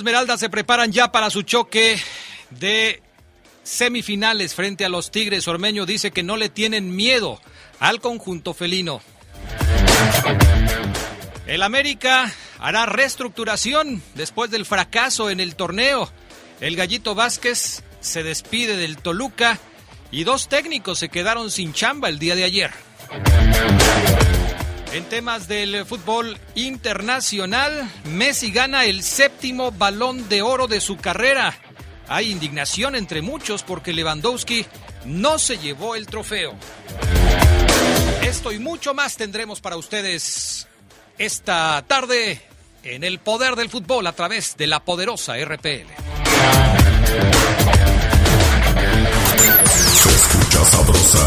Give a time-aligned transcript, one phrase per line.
[0.00, 2.00] Los Esmeraldas se preparan ya para su choque
[2.48, 3.02] de
[3.62, 5.46] semifinales frente a los Tigres.
[5.46, 7.38] Ormeño dice que no le tienen miedo
[7.80, 9.02] al conjunto felino.
[11.46, 16.10] El América hará reestructuración después del fracaso en el torneo.
[16.62, 19.58] El Gallito Vázquez se despide del Toluca
[20.10, 22.70] y dos técnicos se quedaron sin chamba el día de ayer.
[24.92, 31.56] En temas del fútbol internacional, Messi gana el séptimo balón de oro de su carrera.
[32.08, 34.66] Hay indignación entre muchos porque Lewandowski
[35.04, 36.54] no se llevó el trofeo.
[38.22, 40.66] Esto y mucho más tendremos para ustedes
[41.18, 42.40] esta tarde
[42.82, 45.86] en el poder del fútbol a través de la poderosa RPL.
[50.50, 51.26] Escucha sabrosa,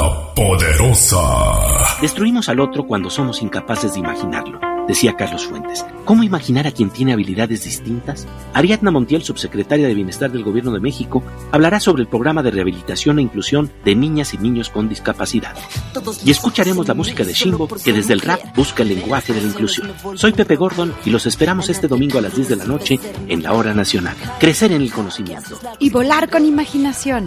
[0.00, 2.00] la poderosa.
[2.00, 5.86] Destruimos al otro cuando somos incapaces de imaginarlo, decía Carlos Fuentes.
[6.04, 8.26] ¿Cómo imaginar a quien tiene habilidades distintas?
[8.52, 13.20] Ariadna Montiel, subsecretaria de Bienestar del Gobierno de México, hablará sobre el programa de rehabilitación
[13.20, 15.54] e inclusión de niñas y niños con discapacidad.
[16.24, 19.46] Y escucharemos la música de Shimbo, que desde el rap busca el lenguaje de la
[19.46, 19.92] inclusión.
[20.16, 23.44] Soy Pepe Gordon y los esperamos este domingo a las 10 de la noche en
[23.44, 24.16] la Hora Nacional.
[24.40, 25.60] Crecer en el conocimiento.
[25.78, 27.26] Y volar con imaginación.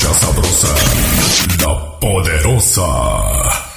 [0.00, 0.74] Escucha sabrosa,
[1.62, 3.69] la poderosa.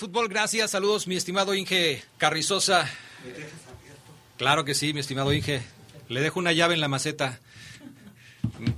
[0.00, 0.30] Fútbol?
[0.30, 2.88] Gracias, saludos mi estimado Inge Carrizosa.
[4.38, 5.60] Claro que sí, mi estimado Inge.
[6.08, 7.38] Le dejo una llave en la maceta.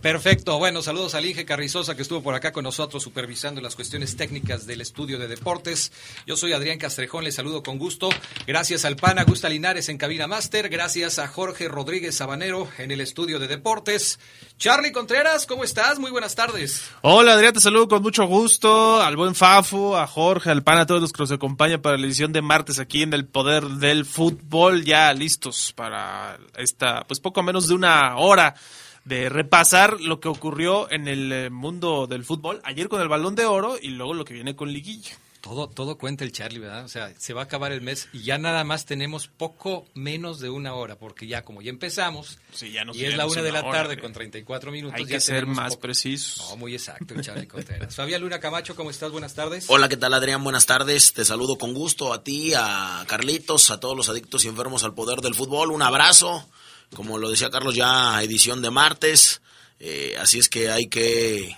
[0.02, 0.58] Perfecto.
[0.58, 4.66] Bueno, saludos a Inge Carrizosa que estuvo por acá con nosotros supervisando las cuestiones técnicas
[4.66, 5.92] del estudio de deportes.
[6.26, 8.08] Yo soy Adrián Castrejón, les saludo con gusto.
[8.44, 10.68] Gracias al PAN Gusta Linares en Cabina Master.
[10.68, 14.18] Gracias a Jorge Rodríguez Sabanero en el estudio de deportes.
[14.58, 16.00] Charlie Contreras, ¿cómo estás?
[16.00, 16.82] Muy buenas tardes.
[17.02, 19.00] Hola Adrián, te saludo con mucho gusto.
[19.00, 22.04] Al buen Fafo, a Jorge, al PAN, a todos los que nos acompañan para la
[22.04, 24.84] edición de martes aquí en el Poder del Fútbol.
[24.84, 28.56] Ya listos para esta, pues poco menos de una hora
[29.04, 33.34] de repasar lo que ocurrió en el eh, mundo del fútbol ayer con el balón
[33.34, 35.16] de oro y luego lo que viene con liguilla.
[35.40, 36.84] Todo, todo cuenta el Charlie, ¿verdad?
[36.84, 40.38] O sea, se va a acabar el mes y ya nada más tenemos poco menos
[40.38, 43.98] de una hora, porque ya como ya empezamos, y es la una de la tarde
[43.98, 45.00] con 34 minutos.
[45.00, 46.48] Hay que ser más preciso.
[46.50, 47.92] No, muy exacto, el Charlie Contreras.
[47.92, 49.10] Fabián Luna Camacho, ¿cómo estás?
[49.10, 49.64] Buenas tardes.
[49.66, 50.44] Hola, ¿qué tal Adrián?
[50.44, 51.12] Buenas tardes.
[51.12, 54.94] Te saludo con gusto a ti, a Carlitos, a todos los adictos y enfermos al
[54.94, 55.72] poder del fútbol.
[55.72, 56.48] Un abrazo
[56.94, 59.40] como lo decía Carlos, ya edición de martes,
[59.80, 61.56] eh, así es que hay que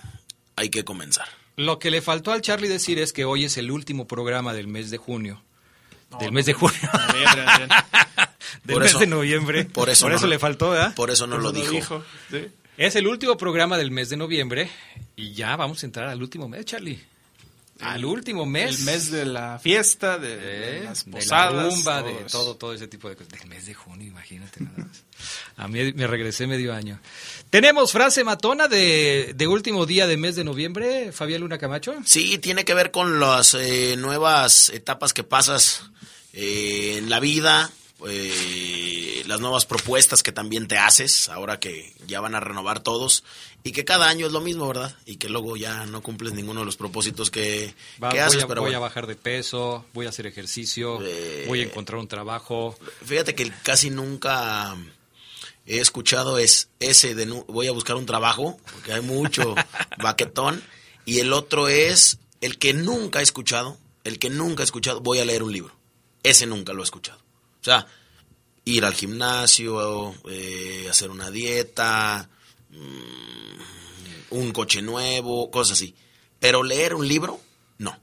[0.55, 1.27] hay que comenzar.
[1.57, 4.67] Lo que le faltó al Charlie decir es que hoy es el último programa del
[4.67, 5.41] mes de junio.
[6.19, 6.77] del mes de junio.
[8.63, 9.65] del mes de noviembre.
[9.65, 10.93] Por eso, por eso le faltó, ¿verdad?
[10.95, 12.03] Por eso no lo dijo.
[12.77, 14.69] Es el último programa del mes de noviembre
[15.15, 17.01] y ya vamos a entrar al último mes, Charlie.
[17.81, 18.79] Al último mes.
[18.79, 21.51] El mes de la fiesta, de, las posadas.
[21.51, 23.33] De la rumba, de todo, todo ese tipo de cosas.
[23.37, 25.03] Del mes de junio, imagínate nada más.
[25.57, 26.99] A mí me regresé medio año.
[27.49, 31.95] ¿Tenemos frase matona de, de, último día de mes de noviembre, Fabián Luna Camacho?
[32.05, 35.89] Sí, tiene que ver con las eh, nuevas etapas que pasas
[36.31, 37.71] eh, en la vida,
[38.07, 43.23] eh, las nuevas propuestas que también te haces, ahora que ya van a renovar todos,
[43.63, 44.95] y que cada año es lo mismo, ¿verdad?
[45.05, 48.35] Y que luego ya no cumples ninguno de los propósitos que, haces.
[48.35, 51.63] Voy, a, pero voy a bajar de peso, voy a hacer ejercicio, eh, voy a
[51.63, 52.77] encontrar un trabajo.
[53.03, 54.75] Fíjate que casi nunca
[55.65, 59.55] he escuchado es ese de voy a buscar un trabajo, porque hay mucho
[59.97, 60.61] baquetón,
[61.05, 65.19] y el otro es el que nunca he escuchado, el que nunca he escuchado, voy
[65.19, 65.73] a leer un libro.
[66.21, 67.24] Ese nunca lo he escuchado.
[67.65, 67.87] O sea,
[68.63, 72.29] ir al gimnasio, eh, hacer una dieta,
[72.69, 75.95] mm, un coche nuevo, cosas así.
[76.39, 77.41] Pero leer un libro,
[77.79, 77.99] no.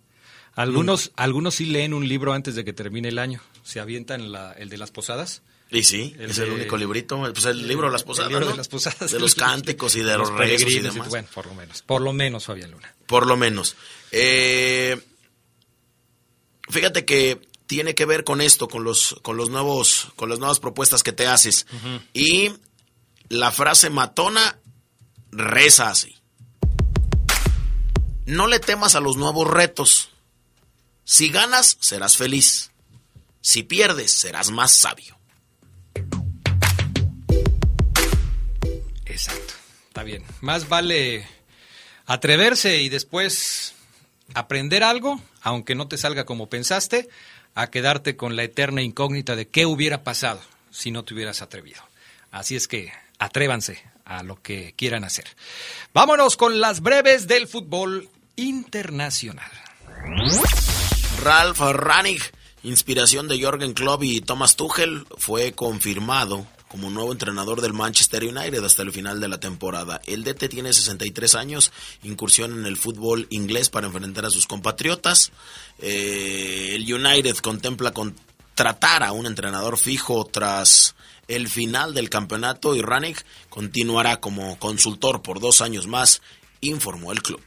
[0.56, 3.40] Algunos, algunos sí leen un libro antes de que termine el año.
[3.62, 5.42] Se avientan la, el de las posadas.
[5.70, 8.32] Y sí, es el único librito, pues el libro de las posadas.
[8.32, 9.12] El libro de las posadas.
[9.12, 11.08] De los cánticos y de los, reyes y demás.
[11.08, 11.82] Bueno, por lo menos.
[11.82, 12.92] Por lo menos, Fabián Luna.
[13.06, 13.76] Por lo menos.
[14.10, 15.00] Eh,
[16.68, 20.60] fíjate que tiene que ver con esto, con los, con los nuevos, con las nuevas
[20.60, 21.66] propuestas que te haces.
[22.12, 22.52] Y
[23.30, 24.58] la frase matona
[25.30, 26.20] reza así.
[28.26, 30.10] No le temas a los nuevos retos.
[31.04, 32.72] Si ganas, serás feliz.
[33.40, 35.18] Si pierdes, serás más sabio.
[39.06, 39.54] Exacto.
[39.88, 40.22] Está bien.
[40.42, 41.26] Más vale
[42.04, 43.72] atreverse y después
[44.34, 47.08] aprender algo, aunque no te salga como pensaste,
[47.54, 50.40] a quedarte con la eterna incógnita de qué hubiera pasado
[50.70, 51.82] si no te hubieras atrevido.
[52.30, 55.26] Así es que atrévanse a lo que quieran hacer.
[55.92, 59.50] Vámonos con las breves del fútbol internacional.
[61.22, 62.22] Ralf Ranig,
[62.62, 68.64] inspiración de Jorgen Klopp y Thomas Tuchel, fue confirmado como nuevo entrenador del Manchester United
[68.64, 70.00] hasta el final de la temporada.
[70.06, 71.70] El DT tiene 63 años,
[72.02, 75.32] incursión en el fútbol inglés para enfrentar a sus compatriotas.
[75.78, 80.94] Eh, el United contempla contratar a un entrenador fijo tras
[81.28, 86.22] el final del campeonato y Ranik continuará como consultor por dos años más,
[86.62, 87.42] informó el club.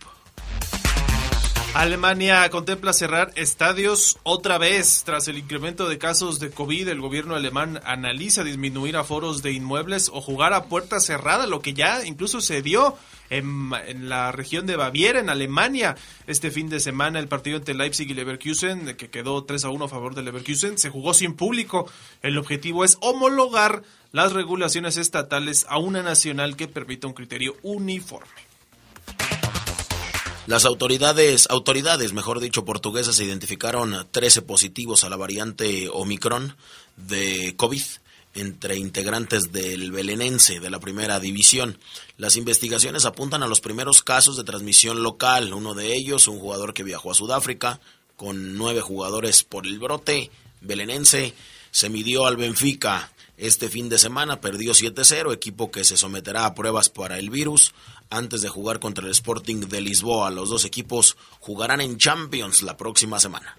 [1.75, 5.03] Alemania contempla cerrar estadios otra vez.
[5.05, 10.10] Tras el incremento de casos de COVID, el gobierno alemán analiza disminuir aforos de inmuebles
[10.13, 12.98] o jugar a puerta cerrada, lo que ya incluso se dio
[13.29, 13.72] en,
[14.08, 15.98] la región de Baviera, en Alemania.
[16.27, 19.84] Este fin de semana el partido entre Leipzig y Leverkusen, que quedó 3 a 1
[19.84, 21.91] a favor de Leverkusen, se jugó sin público.
[22.22, 28.32] El objetivo es homologar las regulaciones estatales a una nacional que permita un criterio uniforme.
[30.47, 36.55] Las autoridades, autoridades, mejor dicho, portuguesas identificaron 13 positivos a la variante Omicron
[36.97, 37.81] de COVID
[38.35, 41.79] entre integrantes del Belenense de la primera división.
[42.17, 46.75] Las investigaciones apuntan a los primeros casos de transmisión local, uno de ellos un jugador
[46.75, 47.79] que viajó a Sudáfrica
[48.15, 50.29] con nueve jugadores por el brote.
[50.61, 51.33] Belenense
[51.75, 56.55] se midió al Benfica este fin de semana, perdió 7-0, equipo que se someterá a
[56.55, 57.74] pruebas para el virus
[58.10, 60.32] antes de jugar contra el Sporting de Lisboa.
[60.32, 63.58] Los dos equipos jugarán en Champions la próxima semana.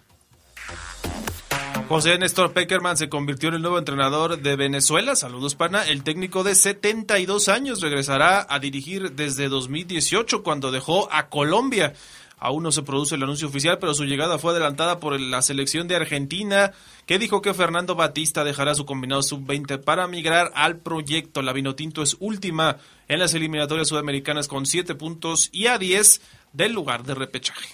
[1.90, 5.14] José Néstor Peckerman se convirtió en el nuevo entrenador de Venezuela.
[5.14, 5.86] Saludos, pana.
[5.86, 11.92] El técnico de 72 años regresará a dirigir desde 2018 cuando dejó a Colombia.
[12.38, 15.88] Aún no se produce el anuncio oficial, pero su llegada fue adelantada por la selección
[15.88, 16.72] de Argentina,
[17.06, 21.40] que dijo que Fernando Batista dejará su combinado sub-20 para migrar al proyecto.
[21.40, 22.76] La Vinotinto es última
[23.08, 26.20] en las eliminatorias sudamericanas con 7 puntos y a 10
[26.52, 27.70] del lugar de repechaje.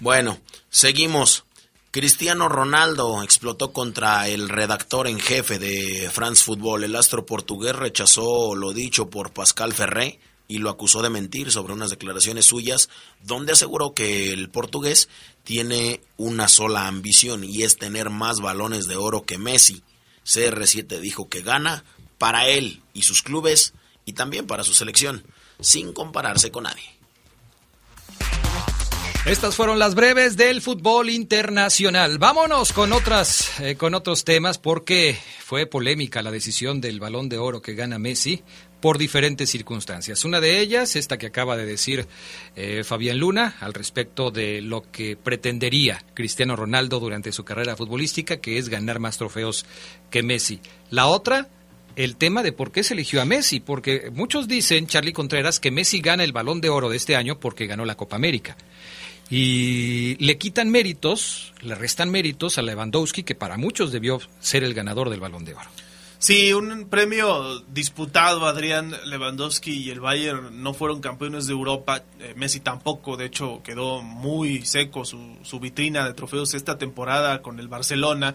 [0.00, 1.44] Bueno, seguimos.
[1.90, 6.84] Cristiano Ronaldo explotó contra el redactor en jefe de France Football.
[6.84, 11.74] El astro portugués rechazó lo dicho por Pascal Ferré y lo acusó de mentir sobre
[11.74, 12.88] unas declaraciones suyas
[13.22, 15.10] donde aseguró que el portugués
[15.44, 19.82] tiene una sola ambición y es tener más balones de oro que Messi.
[20.24, 21.84] CR7 dijo que gana
[22.16, 23.74] para él y sus clubes
[24.06, 25.22] y también para su selección,
[25.60, 26.98] sin compararse con nadie.
[29.26, 32.18] Estas fueron las breves del fútbol internacional.
[32.18, 37.36] Vámonos con otras, eh, con otros temas, porque fue polémica la decisión del Balón de
[37.36, 38.42] Oro que gana Messi
[38.80, 40.24] por diferentes circunstancias.
[40.24, 42.06] Una de ellas, esta que acaba de decir
[42.56, 48.38] eh, Fabián Luna, al respecto de lo que pretendería Cristiano Ronaldo durante su carrera futbolística,
[48.38, 49.66] que es ganar más trofeos
[50.10, 50.60] que Messi.
[50.90, 51.48] La otra,
[51.96, 55.72] el tema de por qué se eligió a Messi, porque muchos dicen, Charlie Contreras, que
[55.72, 58.56] Messi gana el balón de oro de este año porque ganó la Copa América.
[59.30, 64.72] Y le quitan méritos, le restan méritos a Lewandowski, que para muchos debió ser el
[64.72, 65.68] ganador del balón de oro.
[66.20, 68.46] Sí, un premio disputado.
[68.46, 72.02] Adrián Lewandowski y el Bayern no fueron campeones de Europa.
[72.18, 73.16] Eh, Messi tampoco.
[73.16, 78.34] De hecho, quedó muy seco su, su vitrina de trofeos esta temporada con el Barcelona.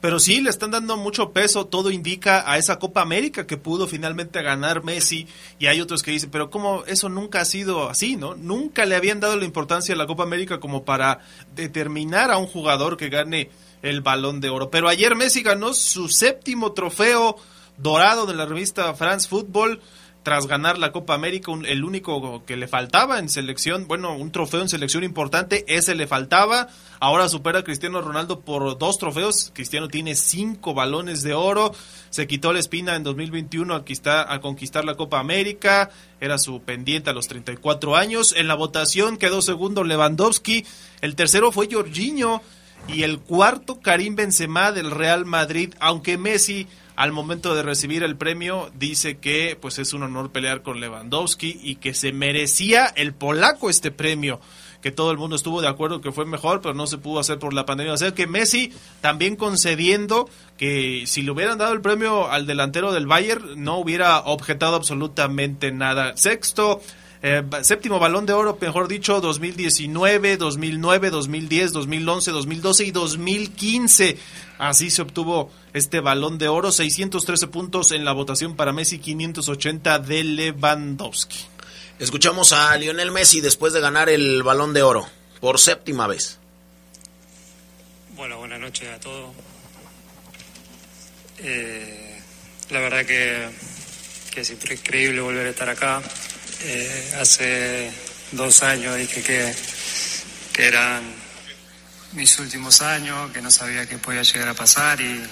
[0.00, 3.86] Pero sí, le están dando mucho peso, todo indica a esa Copa América que pudo
[3.86, 5.28] finalmente ganar Messi.
[5.58, 8.34] Y hay otros que dicen, pero ¿cómo eso nunca ha sido así, no?
[8.34, 11.20] Nunca le habían dado la importancia a la Copa América como para
[11.54, 13.50] determinar a un jugador que gane
[13.82, 14.70] el balón de oro.
[14.70, 17.36] Pero ayer Messi ganó su séptimo trofeo
[17.76, 19.80] dorado de la revista France Football
[20.22, 24.60] tras ganar la Copa América, el único que le faltaba en selección, bueno, un trofeo
[24.60, 26.68] en selección importante, ese le faltaba.
[26.98, 29.50] Ahora supera a Cristiano Ronaldo por dos trofeos.
[29.54, 31.72] Cristiano tiene cinco balones de oro.
[32.10, 35.90] Se quitó la espina en 2021 al conquistar, la Copa América.
[36.20, 38.34] Era su pendiente a los 34 años.
[38.36, 40.66] En la votación quedó segundo Lewandowski.
[41.00, 42.42] El tercero fue Jorginho.
[42.88, 45.74] Y el cuarto Karim Benzema del Real Madrid.
[45.80, 50.62] Aunque Messi al momento de recibir el premio dice que pues es un honor pelear
[50.62, 54.40] con Lewandowski y que se merecía el polaco este premio
[54.80, 57.38] que todo el mundo estuvo de acuerdo que fue mejor, pero no se pudo hacer
[57.38, 57.92] por la pandemia.
[57.92, 62.92] O sea que Messi también concediendo que si le hubieran dado el premio al delantero
[62.92, 66.16] del Bayern, no hubiera objetado absolutamente nada.
[66.16, 66.80] Sexto,
[67.22, 74.18] eh, séptimo balón de oro, mejor dicho, 2019, 2009, 2010, 2011, 2012 y 2015.
[74.58, 79.98] Así se obtuvo este balón de oro, 613 puntos en la votación para Messi, 580
[79.98, 81.38] de Lewandowski.
[81.98, 85.06] Escuchamos a Lionel Messi después de ganar el balón de oro
[85.40, 86.38] por séptima vez.
[88.16, 89.34] Bueno, buenas noches a todos.
[91.38, 92.18] Eh,
[92.70, 93.48] la verdad que,
[94.32, 96.02] que es increíble volver a estar acá.
[96.62, 97.90] Eh, hace
[98.32, 99.54] dos años dije que,
[100.52, 101.02] que eran
[102.12, 105.24] mis últimos años, que no sabía qué podía llegar a pasar y,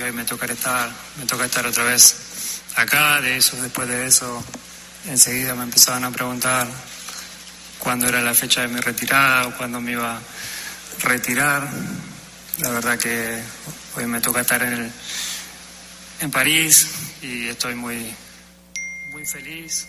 [0.00, 3.20] hoy me toca estar, me toca estar otra vez acá.
[3.20, 4.44] De eso, después de eso,
[5.06, 6.68] enseguida me empezaban a preguntar
[7.80, 10.20] cuándo era la fecha de mi retirada o cuándo me iba a
[11.00, 11.68] retirar.
[12.58, 13.42] La verdad que
[13.96, 14.92] hoy me toca estar en,
[16.20, 16.86] en París
[17.20, 18.14] y estoy muy,
[19.10, 19.88] muy feliz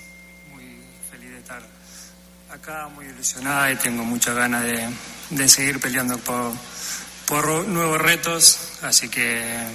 [2.52, 4.64] acá, muy ilusionada y tengo muchas ganas
[5.30, 6.52] de, seguir peleando por,
[7.28, 9.68] por nuevos retos, así que,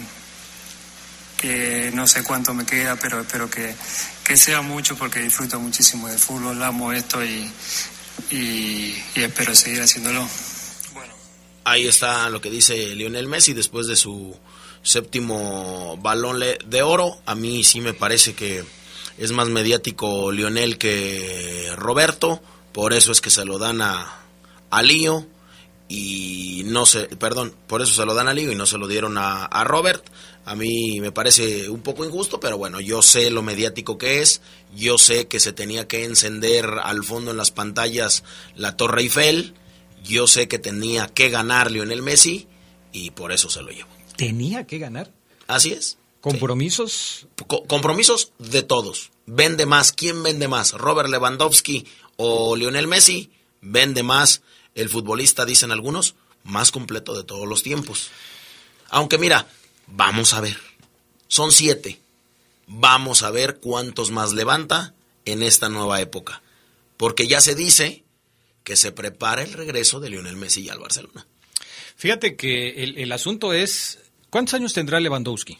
[1.36, 3.74] que no sé cuánto me queda, pero espero que,
[4.24, 7.50] que sea mucho porque disfruto muchísimo de fútbol, amo esto y,
[8.30, 10.28] y, espero seguir haciéndolo.
[10.92, 11.14] Bueno.
[11.64, 14.36] Ahí está lo que dice Lionel Messi después de su
[14.82, 17.18] séptimo balón de oro.
[17.26, 18.64] A mí sí me parece que
[19.16, 22.42] es más mediático Lionel que Roberto,
[22.74, 24.26] por eso es que se lo dan a,
[24.68, 25.26] a Lío
[25.88, 28.88] y no se, perdón, por eso se lo dan a Lío y no se lo
[28.88, 30.04] dieron a, a Robert.
[30.44, 34.42] A mí me parece un poco injusto, pero bueno, yo sé lo mediático que es,
[34.74, 38.24] yo sé que se tenía que encender al fondo en las pantallas
[38.56, 39.54] la Torre Eiffel,
[40.02, 42.48] yo sé que tenía que ganar Lionel Messi
[42.92, 43.88] y por eso se lo llevo.
[44.16, 45.12] ¿Tenía que ganar?
[45.46, 45.96] Así es.
[46.20, 47.28] ¿Compromisos?
[47.68, 49.10] compromisos de todos.
[49.26, 49.92] Vende más.
[49.92, 50.72] ¿Quién vende más?
[50.72, 51.86] ¿Robert Lewandowski
[52.16, 53.30] o Lionel Messi?
[53.60, 54.42] Vende más
[54.74, 58.10] el futbolista, dicen algunos, más completo de todos los tiempos.
[58.90, 59.46] Aunque mira,
[59.86, 60.58] vamos a ver.
[61.28, 62.00] Son siete.
[62.66, 64.94] Vamos a ver cuántos más levanta
[65.24, 66.42] en esta nueva época.
[66.96, 68.04] Porque ya se dice
[68.62, 71.26] que se prepara el regreso de Lionel Messi al Barcelona.
[71.96, 73.98] Fíjate que el, el asunto es,
[74.30, 75.58] ¿cuántos años tendrá Lewandowski?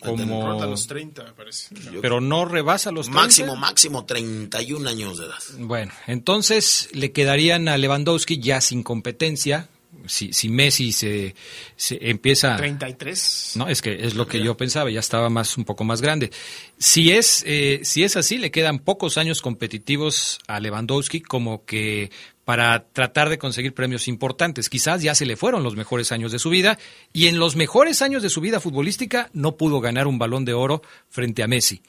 [0.00, 0.58] Como...
[0.64, 1.74] los 30, me parece.
[2.00, 3.22] Pero no rebasa los 30.
[3.22, 5.38] Máximo, máximo 31 años de edad.
[5.58, 9.68] Bueno, entonces le quedarían a Lewandowski ya sin competencia.
[10.06, 11.34] Si, si Messi se,
[11.76, 12.56] se empieza...
[12.56, 13.52] 33.
[13.56, 16.30] No, es que es lo que yo pensaba, ya estaba más un poco más grande.
[16.78, 22.10] Si es, eh, si es así, le quedan pocos años competitivos a Lewandowski, como que
[22.50, 24.68] para tratar de conseguir premios importantes.
[24.68, 26.80] Quizás ya se le fueron los mejores años de su vida
[27.12, 30.52] y en los mejores años de su vida futbolística no pudo ganar un balón de
[30.52, 31.80] oro frente a Messi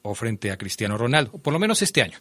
[0.00, 2.18] o frente a Cristiano Ronaldo, por lo menos este año.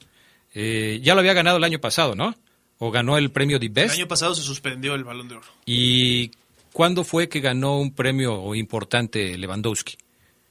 [0.53, 2.35] Eh, ya lo había ganado el año pasado, ¿no?
[2.79, 3.93] O ganó el premio de Best.
[3.93, 5.47] El año pasado se suspendió el balón de oro.
[5.65, 6.31] ¿Y
[6.73, 9.95] cuándo fue que ganó un premio importante Lewandowski?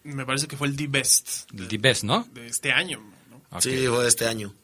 [0.05, 1.53] Me parece que fue el The Best.
[1.53, 2.27] El The Best, ¿no?
[2.33, 3.03] De este año.
[3.31, 3.61] ¿no?
[3.61, 4.55] Sí, fue de este año.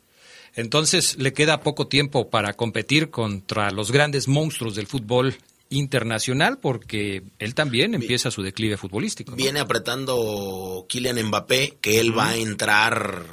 [0.56, 5.36] Entonces le queda poco tiempo para competir contra los grandes monstruos del fútbol
[5.70, 9.32] internacional porque él también empieza su declive futbolístico.
[9.32, 9.36] ¿no?
[9.36, 13.24] Viene apretando Kylian Mbappé, que él va a entrar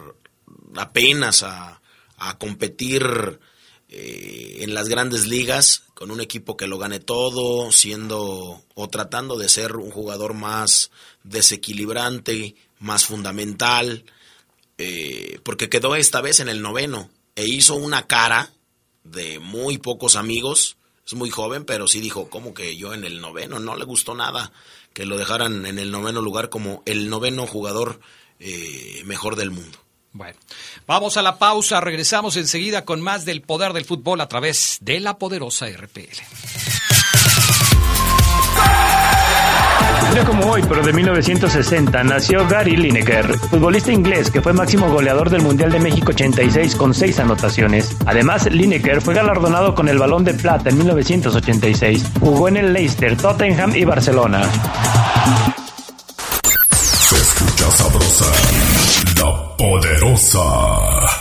[0.76, 1.82] apenas a,
[2.18, 3.04] a competir
[3.90, 9.38] eh, en las grandes ligas con un equipo que lo gane todo, siendo o tratando
[9.38, 10.92] de ser un jugador más
[11.24, 14.06] desequilibrante, más fundamental
[14.78, 18.52] eh, porque quedó esta vez en el noveno e hizo una cara
[19.04, 20.78] de muy pocos amigos.
[21.06, 23.60] Es muy joven, pero sí dijo, como que yo en el noveno?
[23.60, 24.52] No le gustó nada
[24.94, 28.00] que lo dejaran en el noveno lugar como el noveno jugador
[28.40, 29.78] eh, mejor del mundo.
[30.14, 30.38] Bueno,
[30.86, 35.00] vamos a la pausa, regresamos enseguida con más del poder del fútbol a través de
[35.00, 36.20] la poderosa RPL.
[40.14, 45.30] Día como hoy, pero de 1960, nació Gary Lineker, futbolista inglés que fue máximo goleador
[45.30, 47.96] del Mundial de México 86 con seis anotaciones.
[48.06, 52.06] Además, Lineker fue galardonado con el Balón de Plata en 1986.
[52.20, 54.42] Jugó en el Leicester, Tottenham y Barcelona.
[56.74, 58.26] Se escucha sabrosa,
[59.18, 61.21] la poderosa.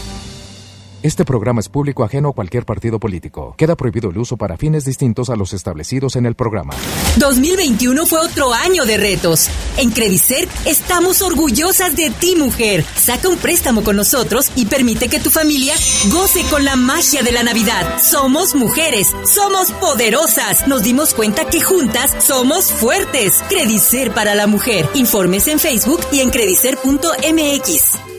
[1.03, 3.55] Este programa es público ajeno a cualquier partido político.
[3.57, 6.75] Queda prohibido el uso para fines distintos a los establecidos en el programa.
[7.17, 9.49] 2021 fue otro año de retos.
[9.77, 12.85] En Credicer estamos orgullosas de ti, mujer.
[12.95, 15.73] Saca un préstamo con nosotros y permite que tu familia
[16.11, 17.99] goce con la magia de la Navidad.
[17.99, 20.67] Somos mujeres, somos poderosas.
[20.67, 23.43] Nos dimos cuenta que juntas somos fuertes.
[23.49, 24.87] Credicer para la mujer.
[24.93, 28.10] Informes en Facebook y en credicer.mx.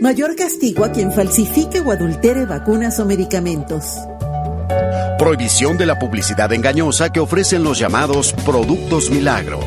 [0.00, 3.96] Mayor castigo a quien falsifique o adultere vacunas o medicamentos.
[5.18, 9.58] Prohibición de la publicidad engañosa que ofrecen los llamados productos milagro.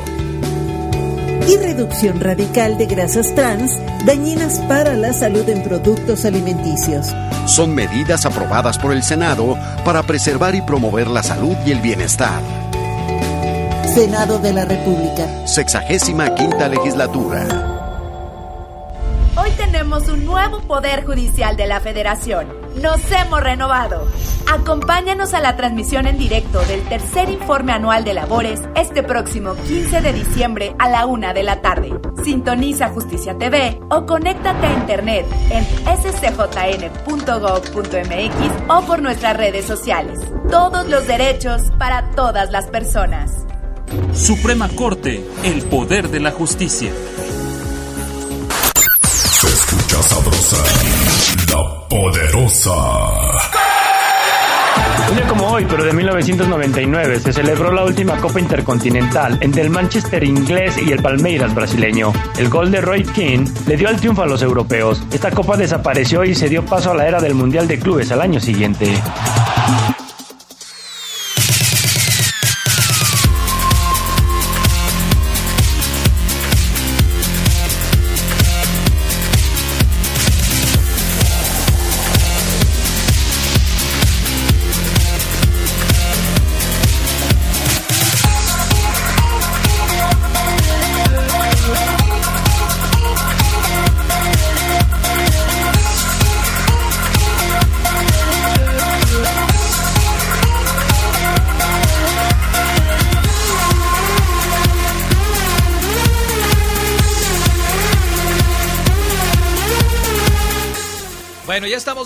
[1.48, 3.72] Y reducción radical de grasas trans
[4.06, 7.08] dañinas para la salud en productos alimenticios.
[7.48, 12.44] Son medidas aprobadas por el Senado para preservar y promover la salud y el bienestar.
[13.96, 15.48] Senado de la República.
[15.48, 17.79] Sexagésima quinta legislatura.
[19.92, 22.48] Un nuevo Poder Judicial de la Federación.
[22.80, 24.08] Nos hemos renovado.
[24.46, 30.02] Acompáñanos a la transmisión en directo del tercer informe anual de labores este próximo 15
[30.02, 31.90] de diciembre a la una de la tarde.
[32.24, 35.66] Sintoniza Justicia TV o conéctate a internet en
[35.98, 37.00] scjn.gov.mx
[38.70, 40.20] o por nuestras redes sociales.
[40.52, 43.44] Todos los derechos para todas las personas.
[44.14, 46.92] Suprema Corte, el poder de la justicia.
[50.40, 52.72] La poderosa.
[55.10, 59.70] Un día como hoy, pero de 1999, se celebró la última Copa Intercontinental entre el
[59.70, 62.14] Manchester inglés y el Palmeiras brasileño.
[62.38, 65.04] El gol de Roy Keane le dio el triunfo a los europeos.
[65.12, 68.22] Esta copa desapareció y se dio paso a la era del Mundial de Clubes al
[68.22, 68.94] año siguiente.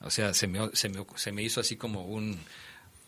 [0.00, 2.38] O sea, se me, se me, se me hizo así como un,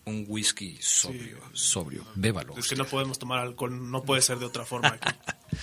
[0.06, 2.04] un whisky sobrio, sobrio.
[2.14, 2.56] Bébalo.
[2.56, 5.14] Es que no podemos tomar alcohol, no puede ser de otra forma aquí.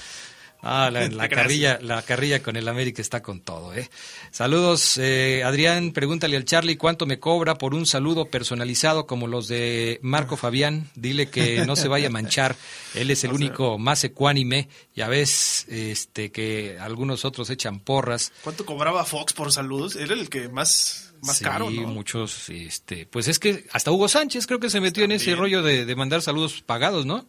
[0.63, 3.89] Ah, la, carrilla, la carrilla con el América está con todo, ¿eh?
[4.31, 9.49] Saludos, eh, Adrián, pregúntale al Charlie cuánto me cobra por un saludo personalizado como los
[9.49, 10.89] de Marco Fabián.
[10.95, 12.55] Dile que no se vaya a manchar.
[12.95, 14.69] Él es el único más ecuánime.
[14.95, 18.31] Ya ves, este, que algunos otros echan porras.
[18.43, 19.97] ¿Cuánto cobraba Fox por saludos?
[19.97, 21.87] Era el que más más caro, ¿no?
[21.87, 25.63] muchos, este, pues es que hasta Hugo Sánchez creo que se metió en ese rollo
[25.63, 27.25] de, de mandar saludos pagados, ¿no?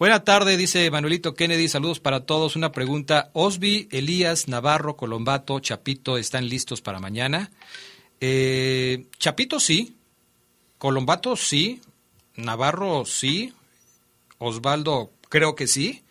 [0.00, 1.68] Buena tarde, dice Manuelito Kennedy.
[1.68, 2.56] Saludos para todos.
[2.56, 3.28] Una pregunta.
[3.34, 7.50] Osby, Elías, Navarro, Colombato, Chapito, ¿están listos para mañana?
[8.18, 9.98] Eh, Chapito sí.
[10.78, 11.82] Colombato sí.
[12.34, 13.52] Navarro sí.
[14.38, 16.02] Osvaldo creo que sí.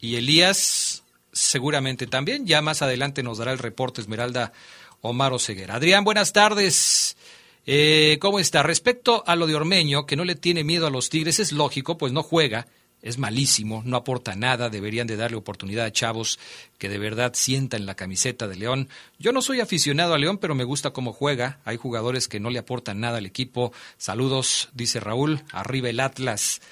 [0.00, 2.46] Y Elías seguramente también.
[2.46, 4.54] Ya más adelante nos dará el reporte Esmeralda
[5.02, 5.74] Omar Ceguera.
[5.74, 7.18] Adrián, buenas tardes.
[7.66, 8.62] Eh, ¿Cómo está?
[8.62, 11.98] Respecto a lo de Ormeño, que no le tiene miedo a los Tigres, es lógico,
[11.98, 12.66] pues no juega
[13.04, 16.38] es malísimo, no aporta nada, deberían de darle oportunidad a chavos
[16.78, 18.88] que de verdad sientan la camiseta de León.
[19.18, 21.60] Yo no soy aficionado a León, pero me gusta cómo juega.
[21.66, 23.74] Hay jugadores que no le aportan nada al equipo.
[23.98, 26.62] Saludos, dice Raúl, arriba el Atlas.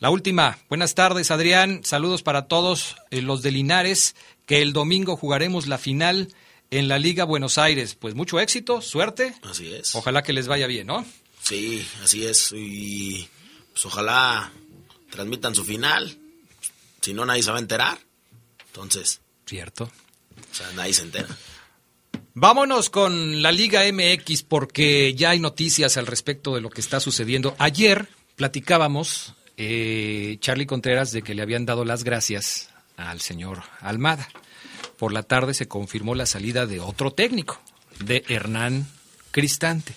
[0.00, 5.16] La última, buenas tardes Adrián, saludos para todos eh, los de Linares, que el domingo
[5.16, 6.34] jugaremos la final
[6.72, 7.94] en la Liga Buenos Aires.
[7.94, 9.34] Pues mucho éxito, suerte.
[9.42, 9.94] Así es.
[9.94, 11.06] Ojalá que les vaya bien, ¿no?
[11.42, 12.52] Sí, así es.
[12.52, 13.28] Y
[13.72, 14.50] pues ojalá
[15.10, 16.16] transmitan su final.
[17.00, 17.98] Si no, nadie se va a enterar.
[18.66, 19.20] Entonces.
[19.46, 19.84] Cierto.
[19.84, 21.28] O sea, nadie se entera.
[22.34, 27.00] Vámonos con la Liga MX porque ya hay noticias al respecto de lo que está
[27.00, 27.56] sucediendo.
[27.58, 34.28] Ayer platicábamos, eh, Charlie Contreras, de que le habían dado las gracias al señor Almada.
[34.98, 37.60] Por la tarde se confirmó la salida de otro técnico,
[38.00, 38.86] de Hernán
[39.30, 39.94] Cristante,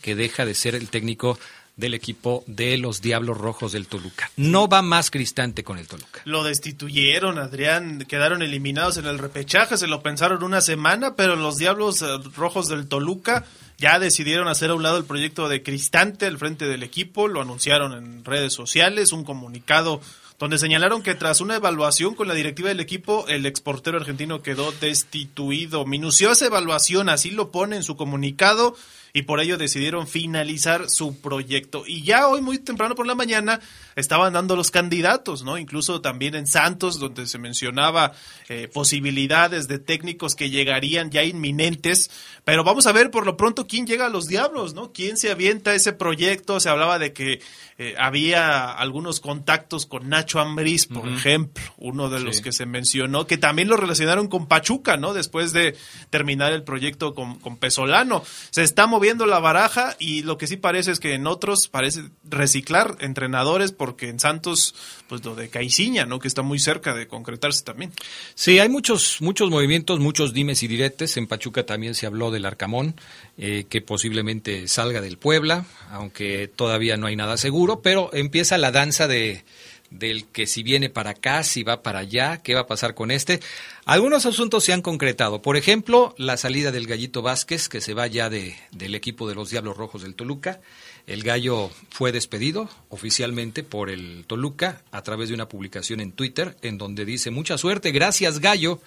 [0.00, 1.38] que deja de ser el técnico
[1.82, 4.30] del equipo de los Diablos Rojos del Toluca.
[4.36, 6.22] No va más Cristante con el Toluca.
[6.24, 11.58] Lo destituyeron, Adrián, quedaron eliminados en el repechaje, se lo pensaron una semana, pero los
[11.58, 13.44] Diablos eh, Rojos del Toluca
[13.78, 17.42] ya decidieron hacer a un lado el proyecto de Cristante al frente del equipo, lo
[17.42, 20.00] anunciaron en redes sociales, un comunicado
[20.38, 24.70] donde señalaron que tras una evaluación con la directiva del equipo, el exportero argentino quedó
[24.70, 25.84] destituido.
[25.84, 28.76] Minuciosa evaluación, así lo pone en su comunicado
[29.12, 31.84] y por ello decidieron finalizar su proyecto.
[31.86, 33.60] Y ya hoy muy temprano por la mañana
[33.96, 35.58] estaban dando los candidatos, ¿no?
[35.58, 38.12] Incluso también en Santos, donde se mencionaba
[38.48, 42.10] eh, posibilidades de técnicos que llegarían ya inminentes.
[42.44, 44.92] Pero vamos a ver por lo pronto quién llega a los Diablos, ¿no?
[44.92, 46.60] ¿Quién se avienta ese proyecto?
[46.60, 47.40] Se hablaba de que
[47.78, 53.26] eh, había algunos contactos con Nacho Ambriz, por ejemplo, uno de los que se mencionó,
[53.26, 55.14] que también lo relacionaron con Pachuca, ¿no?
[55.14, 55.76] Después de
[56.10, 58.22] terminar el proyecto con, con Pesolano.
[58.50, 62.10] Se está moviendo la baraja y lo que sí parece es que en otros parece
[62.24, 64.76] reciclar entrenadores porque en Santos,
[65.08, 66.20] pues lo de Caiciña, ¿no?
[66.20, 67.90] Que está muy cerca de concretarse también.
[68.36, 71.16] Sí, hay muchos, muchos movimientos, muchos dimes y diretes.
[71.16, 72.94] En Pachuca también se habló del Arcamón,
[73.38, 78.70] eh, que posiblemente salga del Puebla, aunque todavía no hay nada seguro, pero empieza la
[78.70, 79.44] danza de
[79.90, 83.10] del que si viene para acá, si va para allá, qué va a pasar con
[83.10, 83.40] este.
[83.84, 85.42] Algunos asuntos se han concretado.
[85.42, 89.34] Por ejemplo, la salida del Gallito Vázquez, que se va ya de, del equipo de
[89.34, 90.60] los Diablos Rojos del Toluca.
[91.06, 96.56] El gallo fue despedido oficialmente por el Toluca a través de una publicación en Twitter
[96.62, 98.80] en donde dice mucha suerte, gracias gallo.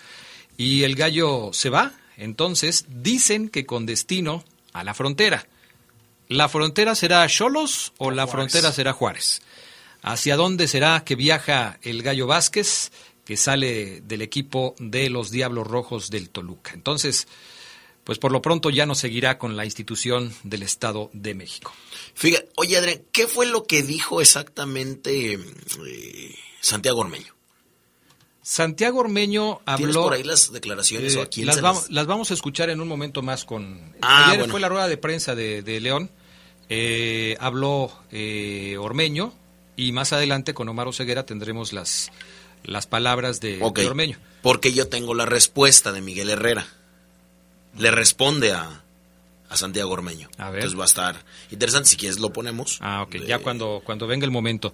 [0.58, 1.94] Y el gallo se va.
[2.18, 5.48] Entonces dicen que con destino a la frontera.
[6.30, 9.42] ¿La frontera será Cholos o la frontera será Juárez?
[10.02, 12.92] ¿Hacia dónde será que viaja el gallo Vázquez,
[13.26, 16.72] que sale del equipo de los Diablos Rojos del Toluca?
[16.74, 17.28] Entonces,
[18.06, 21.74] pues por lo pronto ya no seguirá con la institución del Estado de México.
[22.14, 27.34] Fíjate, oye Adrián, ¿qué fue lo que dijo exactamente eh, Santiago Ormeño?
[28.44, 29.78] Santiago Ormeño habló.
[29.78, 32.06] ¿Tienes por ahí las declaraciones o aquí las, vamos, las...
[32.06, 33.96] vamos a escuchar en un momento más con.
[34.04, 34.52] Ah, ayer bueno.
[34.52, 36.12] fue la rueda de prensa de, de León.
[36.70, 39.34] Eh, habló eh, Ormeño
[39.76, 42.12] y más adelante con Omar Oseguera tendremos las,
[42.64, 44.20] las palabras de, de Ormeño.
[44.44, 46.68] Porque yo tengo la respuesta de Miguel Herrera.
[47.78, 48.84] Le responde a,
[49.50, 50.30] a Santiago Ormeño.
[50.38, 50.62] A ver.
[50.62, 51.90] Entonces va a estar interesante.
[51.90, 52.78] Si quieres lo ponemos.
[52.82, 54.74] Ah, ok, ya cuando, cuando venga el momento.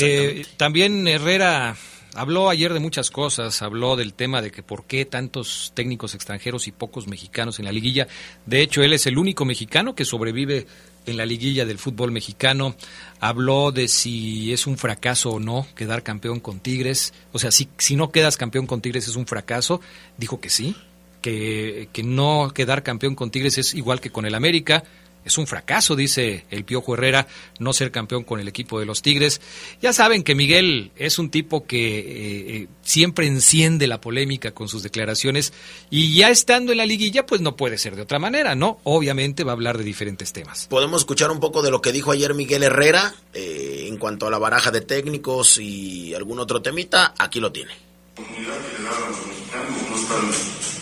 [0.00, 1.76] Eh, también Herrera
[2.14, 6.66] habló ayer de muchas cosas, habló del tema de que por qué tantos técnicos extranjeros
[6.66, 8.08] y pocos mexicanos en la liguilla.
[8.46, 10.66] De hecho, él es el único mexicano que sobrevive
[11.06, 12.74] en la liguilla del fútbol mexicano.
[13.20, 17.14] Habló de si es un fracaso o no quedar campeón con Tigres.
[17.32, 19.80] O sea, si, si no quedas campeón con Tigres es un fracaso.
[20.18, 20.76] Dijo que sí,
[21.20, 24.84] que, que no quedar campeón con Tigres es igual que con el América.
[25.24, 27.26] Es un fracaso, dice el Piojo Herrera,
[27.58, 29.40] no ser campeón con el equipo de los Tigres.
[29.82, 34.68] Ya saben que Miguel es un tipo que eh, eh, siempre enciende la polémica con
[34.68, 35.52] sus declaraciones
[35.90, 38.80] y ya estando en la liguilla, pues no puede ser de otra manera, ¿no?
[38.84, 40.66] Obviamente va a hablar de diferentes temas.
[40.68, 44.30] Podemos escuchar un poco de lo que dijo ayer Miguel Herrera eh, en cuanto a
[44.30, 47.14] la baraja de técnicos y algún otro temita.
[47.18, 47.74] Aquí lo tiene.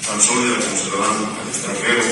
[0.08, 2.02] Los tan, sólida como dan al extranjero.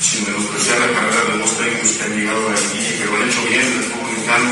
[0.00, 3.42] Sin menospreciar la carrera de dos técnicos que han llegado aquí, que lo han hecho
[3.48, 4.50] bien en el fútbol mexicano,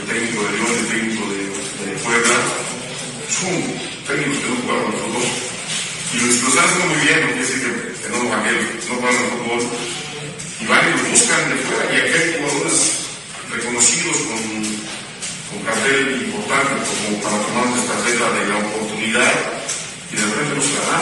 [0.00, 2.38] el técnico de León, el técnico de, de Puebla,
[3.30, 3.56] son
[4.08, 5.28] técnicos que no jugaron al fútbol.
[6.10, 9.16] Y lo, lo haciendo muy bien, no quiere decir que, que no, que no juegan
[9.16, 9.62] al fútbol.
[10.60, 12.76] Y van y los buscan de fuera, y hay jugadores
[13.48, 14.40] reconocidos con
[15.50, 19.34] con cartel importante como para tomar una estafeta de la oportunidad
[20.10, 20.98] y de repente no se la.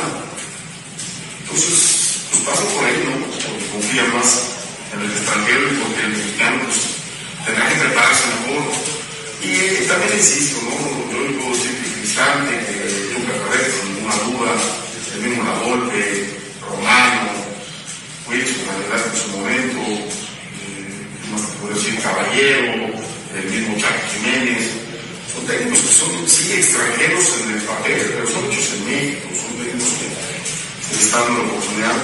[1.40, 3.12] Entonces, pues paso por ahí, ¿no?
[3.28, 4.58] Porque confía más
[4.92, 6.60] en el extranjero y porque el mexicano
[7.44, 8.64] tendrá que prepararse mejor.
[9.44, 10.76] Y eh, también insisto, ¿no?
[11.12, 14.52] Yo digo siempre Cristante, que yo preparé sin ninguna duda,
[15.14, 17.38] el mismo La Volpe, Romano,
[18.28, 22.92] verdad en su momento, eh, no decir Caballero,
[23.36, 24.72] el mismo Chaco Jiménez,
[25.32, 29.64] son técnicos que son sí extranjeros en el papel, pero son hechos en México, son
[29.64, 31.96] técnicos que, que están dando la oportunidad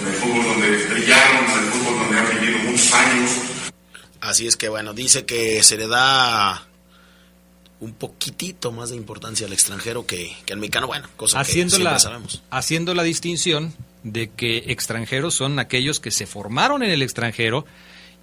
[0.00, 3.30] en el fútbol donde brillaron, en el fútbol donde han vivido muchos años.
[4.20, 6.66] Así es que bueno, dice que se le da
[7.78, 11.76] un poquitito más de importancia al extranjero que, que al mexicano, bueno, cosa haciendo que
[11.76, 12.42] siempre la, sabemos.
[12.50, 17.66] haciendo la distinción de que extranjeros son aquellos que se formaron en el extranjero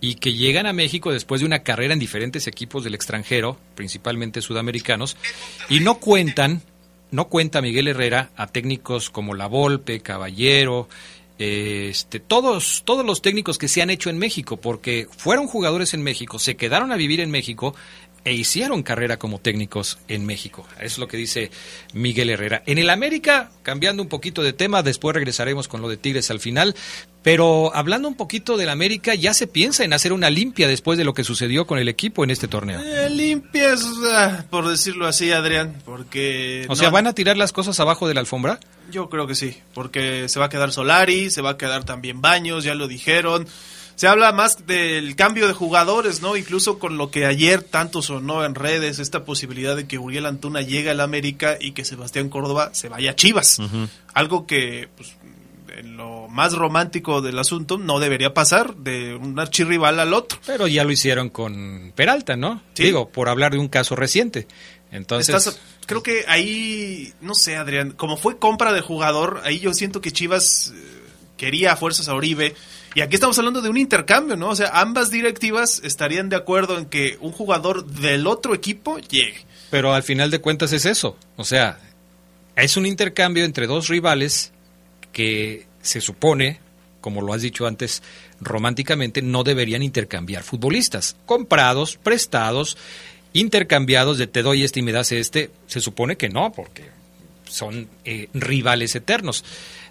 [0.03, 4.41] y que llegan a México después de una carrera en diferentes equipos del extranjero, principalmente
[4.41, 5.15] sudamericanos,
[5.69, 6.61] y no cuentan,
[7.11, 10.89] no cuenta Miguel Herrera a técnicos como La Volpe, Caballero,
[11.39, 15.93] eh, este, todos, todos los técnicos que se han hecho en México, porque fueron jugadores
[15.93, 17.73] en México, se quedaron a vivir en México
[18.25, 20.65] e hicieron carrera como técnicos en México.
[20.79, 21.51] Es lo que dice
[21.93, 22.63] Miguel Herrera.
[22.65, 26.39] En el América, cambiando un poquito de tema, después regresaremos con lo de Tigres al
[26.39, 26.75] final,
[27.21, 31.05] pero hablando un poquito del América, ya se piensa en hacer una limpia después de
[31.05, 32.79] lo que sucedió con el equipo en este torneo.
[32.81, 36.65] Eh, limpias, ah, por decirlo así, Adrián, porque...
[36.69, 38.59] O sea, ¿van a tirar las cosas abajo de la alfombra?
[38.91, 42.21] Yo creo que sí, porque se va a quedar Solari, se va a quedar también
[42.21, 43.47] Baños, ya lo dijeron.
[43.95, 46.35] Se habla más del cambio de jugadores, ¿no?
[46.35, 50.61] Incluso con lo que ayer tanto sonó en redes, esta posibilidad de que Uriel Antuna
[50.61, 53.59] llegue al América y que Sebastián Córdoba se vaya a Chivas.
[54.13, 55.15] Algo que, pues,
[55.77, 60.39] en lo más romántico del asunto, no debería pasar de un archirrival al otro.
[60.45, 62.61] Pero ya lo hicieron con Peralta, ¿no?
[62.73, 62.83] Sí.
[62.83, 64.47] Digo, por hablar de un caso reciente.
[64.91, 69.73] Entonces, Estás- creo que ahí, no sé, Adrián, como fue compra de jugador, ahí yo
[69.73, 70.79] siento que Chivas eh,
[71.37, 72.55] quería a fuerzas a Oribe.
[72.95, 74.49] Y aquí estamos hablando de un intercambio, ¿no?
[74.49, 79.45] O sea, ambas directivas estarían de acuerdo en que un jugador del otro equipo llegue.
[79.71, 81.17] pero al final de cuentas es eso.
[81.35, 81.79] O sea,
[82.55, 84.51] es un intercambio entre dos rivales
[85.11, 86.59] que se supone,
[87.01, 88.03] como lo has dicho antes,
[88.39, 91.15] románticamente no deberían intercambiar futbolistas.
[91.25, 92.77] Comprados, prestados,
[93.33, 96.83] intercambiados de te doy este y me das este, se supone que no, porque
[97.47, 99.43] son eh, rivales eternos.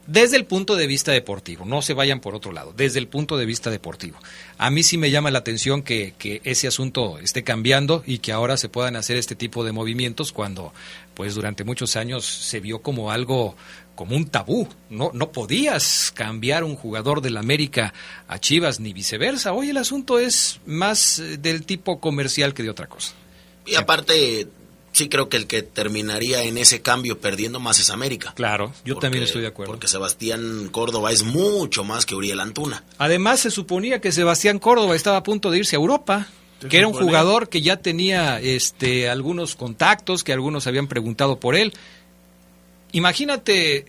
[0.06, 3.36] Desde el punto de vista deportivo, no se vayan por otro lado, desde el punto
[3.36, 4.18] de vista deportivo.
[4.58, 8.56] A mí sí me llama la atención que, ese asunto esté cambiando y que ahora
[8.56, 10.72] se puedan hacer este tipo de movimientos cuando
[11.14, 13.54] pues durante muchos años se vio como algo
[13.94, 17.92] como un tabú, no no podías cambiar un jugador del América
[18.26, 19.52] a Chivas ni viceversa.
[19.52, 23.12] Hoy el asunto es más eh, del tipo comercial que de otra cosa.
[23.66, 24.48] Y aparte,
[24.92, 28.32] sí creo que el que terminaría en ese cambio perdiendo más es América.
[28.34, 29.72] Claro, yo Porque- también estoy de acuerdo.
[29.72, 32.84] Porque Sebastián Córdoba es mucho más que Uriel Antuna.
[32.98, 36.28] Además, se suponía que Sebastián Córdoba estaba a punto de irse a Europa,
[36.68, 41.56] que era un jugador que ya tenía este, algunos contactos, que algunos habían preguntado por
[41.56, 41.72] él.
[42.92, 43.86] Imagínate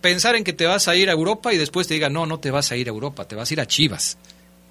[0.00, 2.38] pensar en que te vas a ir a Europa y después te digan, no, no
[2.40, 4.18] te vas a ir a Europa, te vas a ir a Chivas,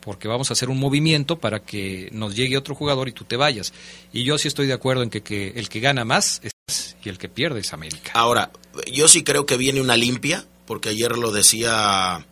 [0.01, 3.35] porque vamos a hacer un movimiento para que nos llegue otro jugador y tú te
[3.35, 3.73] vayas.
[4.13, 7.09] Y yo sí estoy de acuerdo en que, que el que gana más es y
[7.09, 8.11] el que pierde es América.
[8.13, 8.51] Ahora,
[8.91, 12.25] yo sí creo que viene una limpia, porque ayer lo decía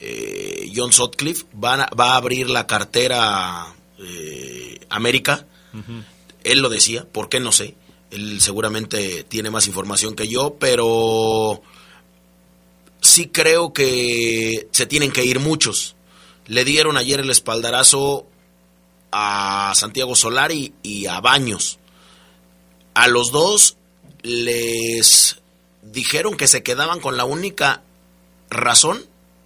[0.00, 3.66] eh, John Sutcliffe, van a- va a abrir la cartera
[3.98, 5.46] eh, América.
[6.44, 7.74] Él lo decía, ¿por qué no sé?
[8.10, 11.62] Él seguramente tiene más información que yo, pero
[13.00, 15.96] sí creo que se tienen que ir muchos.
[16.46, 18.26] Le dieron ayer el espaldarazo
[19.12, 21.78] a Santiago Solari y a Baños.
[22.94, 23.76] A los dos
[24.22, 25.40] les
[25.82, 27.82] dijeron que se quedaban con la única
[28.50, 29.04] razón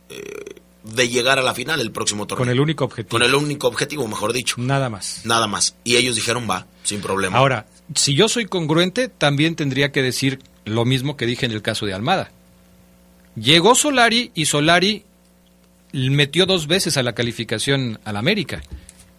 [0.08, 2.44] eh, de llegar a la final el próximo torneo.
[2.44, 3.10] Con el único objetivo.
[3.10, 4.56] Con el único objetivo, mejor dicho.
[4.58, 5.22] Nada más.
[5.24, 5.74] Nada más.
[5.84, 7.38] Y ellos dijeron, va, sin problema.
[7.38, 11.62] Ahora, si yo soy congruente, también tendría que decir lo mismo que dije en el
[11.62, 12.30] caso de Almada.
[13.34, 15.04] Llegó Solari y Solari
[15.96, 18.62] metió dos veces a la calificación al América.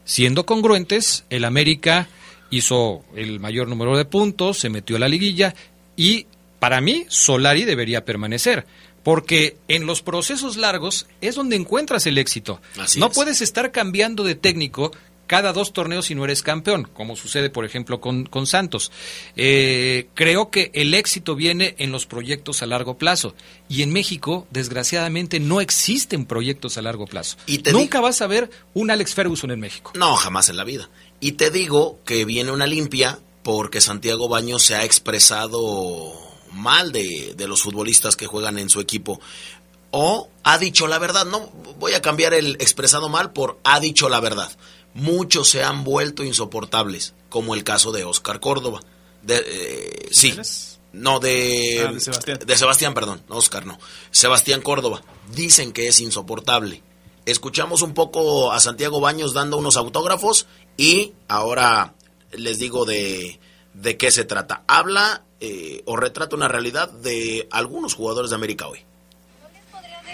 [0.06, 2.08] Siendo congruentes, el América
[2.50, 5.56] hizo el mayor número de puntos, se metió a la liguilla
[5.96, 6.28] y
[6.60, 8.66] para mí Solari debería permanecer.
[9.04, 12.62] Porque en los procesos largos es donde encuentras el éxito.
[12.78, 13.16] Así no es.
[13.16, 14.92] puedes estar cambiando de técnico
[15.28, 18.92] cada dos torneos si no eres campeón, como sucede, por ejemplo, con, con Santos.
[19.36, 23.36] Eh, creo que el éxito viene en los proyectos a largo plazo.
[23.70, 27.38] Y en México, desgraciadamente, no existen proyectos a largo plazo.
[27.46, 29.92] Y te Nunca vas a ver un Alex Ferguson en México.
[29.96, 30.90] No, jamás en la vida.
[31.20, 36.14] Y te digo que viene una limpia porque Santiago Baños se ha expresado
[36.52, 39.20] mal de, de los futbolistas que juegan en su equipo.
[39.92, 41.26] O ha dicho la verdad.
[41.26, 44.52] No, voy a cambiar el expresado mal por ha dicho la verdad.
[44.94, 48.82] Muchos se han vuelto insoportables, como el caso de Oscar Córdoba.
[49.22, 50.36] De, eh, sí.
[50.94, 52.40] No, de, Ah, de Sebastián.
[52.46, 53.22] de Sebastián, perdón.
[53.30, 53.78] Oscar, no.
[54.12, 55.04] Sebastián Córdoba.
[55.34, 56.82] Dicen que es insoportable.
[57.26, 60.48] Escuchamos un poco a Santiago Baños dando unos autógrafos
[60.78, 61.94] y ahora
[62.32, 63.40] les digo de,
[63.74, 64.64] de qué se trata.
[64.68, 68.80] Habla eh, o retrata una realidad de algunos jugadores de América hoy.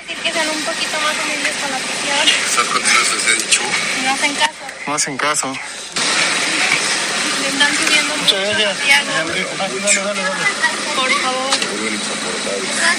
[0.03, 2.27] Decir que sean un poquito más humildes con la afición.
[2.55, 3.61] ¿Sabes cuántas veces he dicho?
[4.03, 4.53] No hacen caso.
[4.87, 5.53] No hacen caso.
[7.41, 9.11] Le están subiendo mucho Santiago.
[10.95, 11.55] Por favor.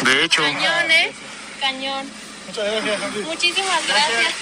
[0.05, 0.43] De hecho.
[0.43, 1.12] Cañón, ¿eh?
[1.61, 2.11] Cañón.
[3.25, 4.35] Muchísimas gracias.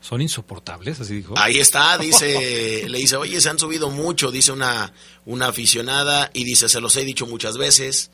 [0.00, 1.34] Son insoportables, así dijo.
[1.36, 4.92] Ahí está, dice, le dice, oye, se han subido mucho, dice una,
[5.26, 8.10] una aficionada, y dice, se los he dicho muchas veces,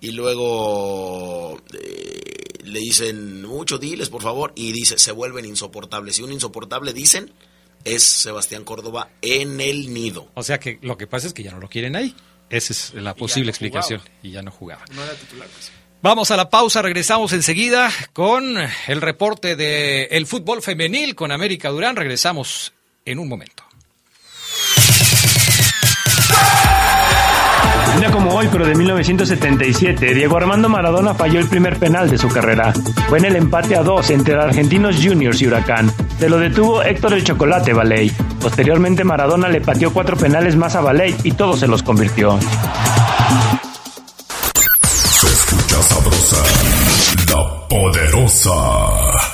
[0.00, 6.18] y luego eh, le dicen, mucho, diles, por favor, y dice, se vuelven insoportables.
[6.18, 7.32] Y un insoportable, dicen,
[7.84, 10.28] es Sebastián Córdoba en el nido.
[10.34, 12.14] O sea que lo que pasa es que ya no lo quieren ahí.
[12.50, 14.00] Esa es la posible no explicación.
[14.00, 14.18] jugaba.
[14.22, 14.84] Y ya no jugaba.
[14.94, 15.48] No era titular.
[15.48, 15.72] pues.
[16.02, 21.70] Vamos a la pausa, regresamos enseguida con el reporte del el fútbol femenil con América
[21.70, 21.96] Durán.
[21.96, 22.72] Regresamos
[23.04, 23.64] en un momento.
[27.96, 32.18] Un día como hoy, pero de 1977, Diego Armando Maradona falló el primer penal de
[32.18, 32.74] su carrera.
[33.08, 35.90] Fue en el empate a dos entre Argentinos Juniors y Huracán.
[36.18, 38.12] Se lo detuvo Héctor el Chocolate Baley.
[38.38, 42.38] Posteriormente Maradona le pateó cuatro penales más a Baley y todos se los convirtió.
[44.82, 46.42] Se escucha sabrosa,
[47.32, 48.50] la poderosa.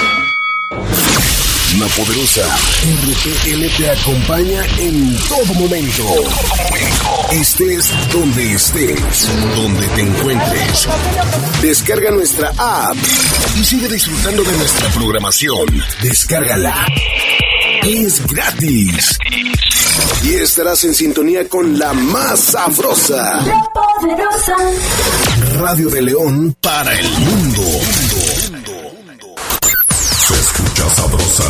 [1.89, 2.43] poderosa
[2.83, 6.03] RPL te acompaña en todo momento.
[7.33, 10.89] Estés donde estés, donde te encuentres.
[11.63, 12.97] Descarga nuestra app
[13.59, 15.67] y sigue disfrutando de nuestra programación.
[16.03, 16.87] Descárgala.
[17.83, 19.19] Es gratis.
[20.23, 23.43] Y estarás en sintonía con la más sabrosa.
[23.43, 24.57] La poderosa.
[25.61, 27.63] Radio de León para el mundo.
[30.85, 31.45] Escucha sabrosa,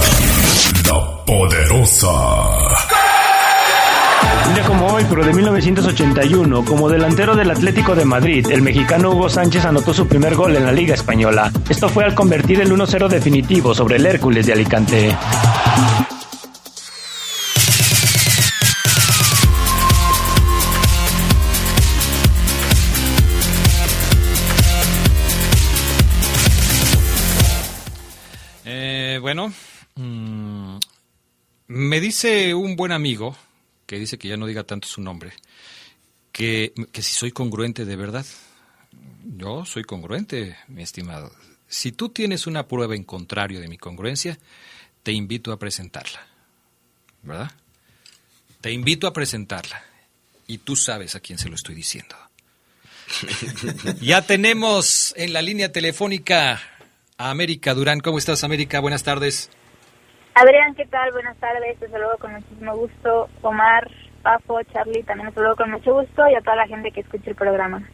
[0.87, 2.09] la poderosa.
[4.47, 9.11] Un día como hoy, pero de 1981, como delantero del Atlético de Madrid, el mexicano
[9.11, 11.51] Hugo Sánchez anotó su primer gol en la Liga Española.
[11.69, 15.17] Esto fue al convertir el 1-0 definitivo sobre el Hércules de Alicante.
[29.35, 29.53] Bueno,
[29.97, 30.79] mm,
[31.67, 33.37] me dice un buen amigo,
[33.85, 35.33] que dice que ya no diga tanto su nombre,
[36.31, 38.25] que, que si soy congruente de verdad.
[39.25, 41.33] Yo soy congruente, mi estimado.
[41.67, 44.39] Si tú tienes una prueba en contrario de mi congruencia,
[45.03, 46.25] te invito a presentarla.
[47.23, 47.51] ¿Verdad?
[48.61, 49.83] Te invito a presentarla.
[50.47, 52.15] Y tú sabes a quién se lo estoy diciendo.
[54.01, 56.63] ya tenemos en la línea telefónica
[57.17, 58.01] a América Durán.
[58.01, 58.81] ¿Cómo estás, América?
[58.81, 59.51] Buenas tardes.
[60.35, 61.13] Adrián, ¿qué tal?
[61.13, 61.79] Buenas tardes.
[61.79, 63.29] Te saludo con muchísimo gusto.
[63.43, 63.89] Omar,
[64.23, 67.31] Pafo, Charlie, también te saludo con mucho gusto y a toda la gente que escucha
[67.31, 67.89] el programa.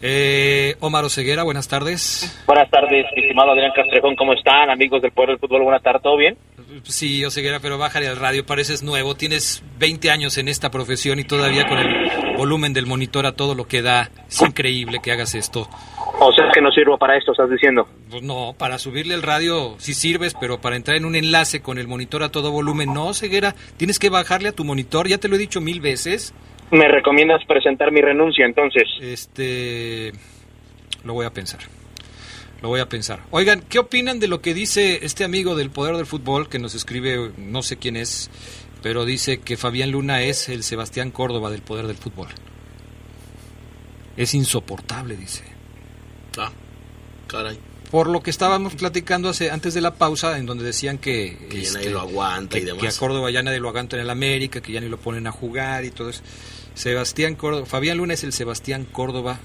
[0.00, 2.42] Eh, Omar Oseguera, buenas tardes.
[2.46, 4.68] Buenas tardes, estimado Adrián Castrejón, ¿cómo están?
[4.68, 6.36] Amigos del Poder del Fútbol, buenas tardes, ¿todo bien?
[6.82, 9.14] Sí, Oseguera, pero bájale al radio, pareces nuevo.
[9.14, 13.54] Tienes 20 años en esta profesión y todavía con el volumen del monitor a todo
[13.54, 14.10] lo que da.
[14.28, 15.68] Es increíble que hagas esto.
[16.20, 17.88] O sea que no sirvo para esto, estás diciendo.
[18.10, 21.78] Pues no, para subirle el radio sí sirves, pero para entrar en un enlace con
[21.78, 23.54] el monitor a todo volumen, no, Ceguera.
[23.76, 26.32] Tienes que bajarle a tu monitor, ya te lo he dicho mil veces.
[26.70, 28.84] ¿Me recomiendas presentar mi renuncia entonces?
[29.00, 30.12] Este.
[31.04, 31.60] Lo voy a pensar.
[32.62, 33.20] Lo voy a pensar.
[33.30, 36.74] Oigan, ¿qué opinan de lo que dice este amigo del Poder del Fútbol que nos
[36.74, 38.30] escribe, no sé quién es,
[38.82, 42.28] pero dice que Fabián Luna es el Sebastián Córdoba del Poder del Fútbol?
[44.16, 45.53] Es insoportable, dice.
[46.38, 46.52] Ah,
[47.26, 47.58] caray.
[47.90, 51.48] Por lo que estábamos platicando hace, antes de la pausa, en donde decían que, este,
[51.48, 52.80] Que ya nadie lo aguanta y que, demás.
[52.82, 55.26] que a Córdoba ya nadie lo aguanta en el América, que ya ni lo ponen
[55.28, 56.22] a jugar y todo eso.
[56.74, 59.38] Sebastián Córdoba, Fabián Luna es el Sebastián Córdoba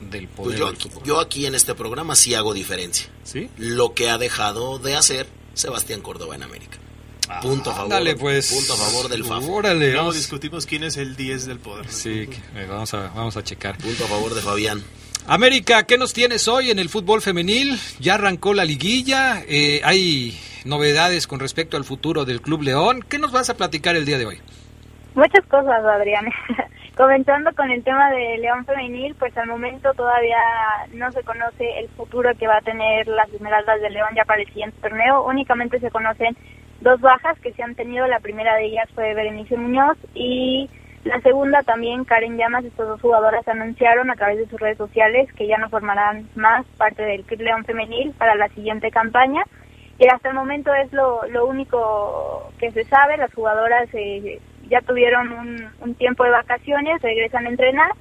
[0.00, 3.06] del Pues Poder yo, del aquí, yo aquí en este programa sí hago diferencia.
[3.22, 3.48] ¿Sí?
[3.58, 6.78] Lo que ha dejado de hacer Sebastián Córdoba en América.
[7.42, 7.92] Punto a favor.
[7.92, 8.52] ándale, pues.
[8.52, 9.48] Punto a favor del FAF.
[9.48, 11.86] Órale, Luego discutimos quién es el 10 del poder.
[11.90, 13.78] Sí, que- eh, vamos a, vamos a checar.
[13.78, 14.82] Punto a favor de Fabián.
[15.26, 17.78] América, ¿qué nos tienes hoy en el fútbol femenil?
[17.98, 23.00] Ya arrancó la liguilla, eh, hay novedades con respecto al futuro del Club León.
[23.08, 24.38] ¿Qué nos vas a platicar el día de hoy?
[25.14, 26.26] Muchas cosas, Adrián.
[26.96, 30.36] Comenzando con el tema de León Femenil, pues al momento todavía
[30.92, 34.42] no se conoce el futuro que va a tener las Esmeraldas de León ya para
[34.42, 35.24] el siguiente torneo.
[35.24, 36.36] Únicamente se conocen
[36.82, 38.06] dos bajas que se han tenido.
[38.06, 40.68] La primera de ellas fue Berenice Muñoz y
[41.04, 42.64] la segunda también Karen Llamas.
[42.64, 46.66] Estas dos jugadoras anunciaron a través de sus redes sociales que ya no formarán más
[46.78, 49.42] parte del Club León Femenil para la siguiente campaña.
[49.98, 53.16] Y hasta el momento es lo, lo único que se sabe.
[53.16, 57.92] Las jugadoras eh, ya tuvieron un, tiempo de vacaciones, regresan a entrenar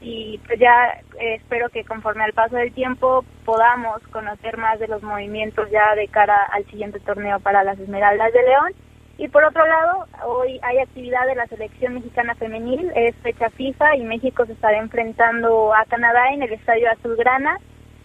[0.00, 4.88] y pues ya eh, espero que conforme al paso del tiempo podamos conocer más de
[4.88, 8.72] los movimientos ya de cara al siguiente torneo para las Esmeraldas de León.
[9.18, 13.96] Y por otro lado, hoy hay actividad de la selección mexicana femenil, es fecha FIFA
[13.96, 17.58] y México se estará enfrentando a Canadá en el Estadio Azulgrana,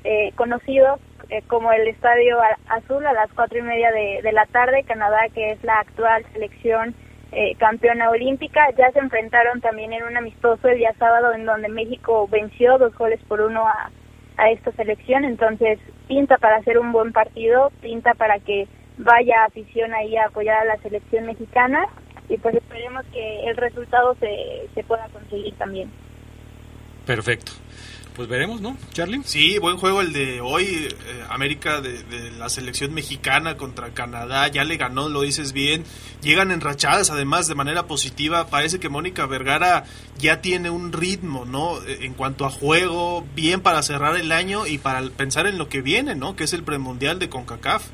[0.04, 0.98] eh, conocido
[1.30, 4.84] eh, como el Estadio Azul a las cuatro y media de, de la tarde.
[4.88, 6.96] Canadá, que es la actual selección
[7.32, 11.70] eh, campeona olímpica, ya se enfrentaron también en un amistoso el día sábado en donde
[11.70, 13.92] México venció dos goles por uno a,
[14.38, 15.26] a esta selección.
[15.26, 20.58] Entonces, pinta para hacer un buen partido, pinta para que vaya afición ahí a apoyar
[20.62, 21.86] a la selección mexicana
[22.30, 25.90] y pues esperemos que el resultado se, se pueda conseguir también.
[27.06, 27.52] Perfecto.
[28.16, 29.22] Pues veremos, ¿no, Charlie?
[29.26, 30.66] Sí, buen juego el de hoy.
[30.88, 34.48] eh, América de, de la selección mexicana contra Canadá.
[34.50, 35.84] Ya le ganó, lo dices bien.
[36.22, 38.46] Llegan enrachadas, además, de manera positiva.
[38.48, 39.86] Parece que Mónica Vergara
[40.20, 41.84] ya tiene un ritmo, ¿no?
[41.88, 45.68] Eh, En cuanto a juego, bien para cerrar el año y para pensar en lo
[45.68, 46.36] que viene, ¿no?
[46.36, 47.88] Que es el premundial de CONCACAF.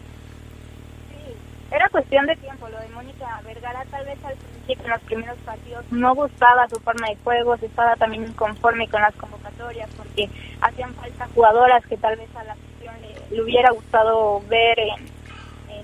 [1.72, 5.38] Era cuestión de tiempo, lo de Mónica Vergara tal vez al principio en los primeros
[5.40, 10.30] partidos no gustaba su forma de juego, se estaba también inconforme con las convocatorias porque
[10.62, 12.96] hacían falta jugadoras que tal vez a la afición
[13.30, 15.20] le, hubiera gustado ver en,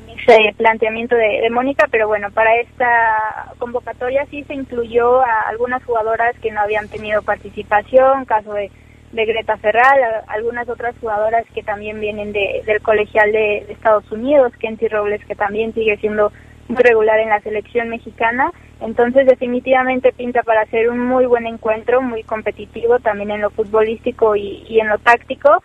[0.10, 5.84] ese planteamiento de, de Mónica, pero bueno, para esta convocatoria sí se incluyó a algunas
[5.84, 8.72] jugadoras que no habían tenido participación, caso de,
[9.16, 14.12] de Greta Ferral, algunas otras jugadoras que también vienen de, del colegial de, de Estados
[14.12, 16.32] Unidos, Kenty Robles, que también sigue siendo
[16.68, 18.52] muy regular en la selección mexicana.
[18.82, 24.36] Entonces, definitivamente pinta para ser un muy buen encuentro, muy competitivo también en lo futbolístico
[24.36, 25.64] y, y en lo táctico.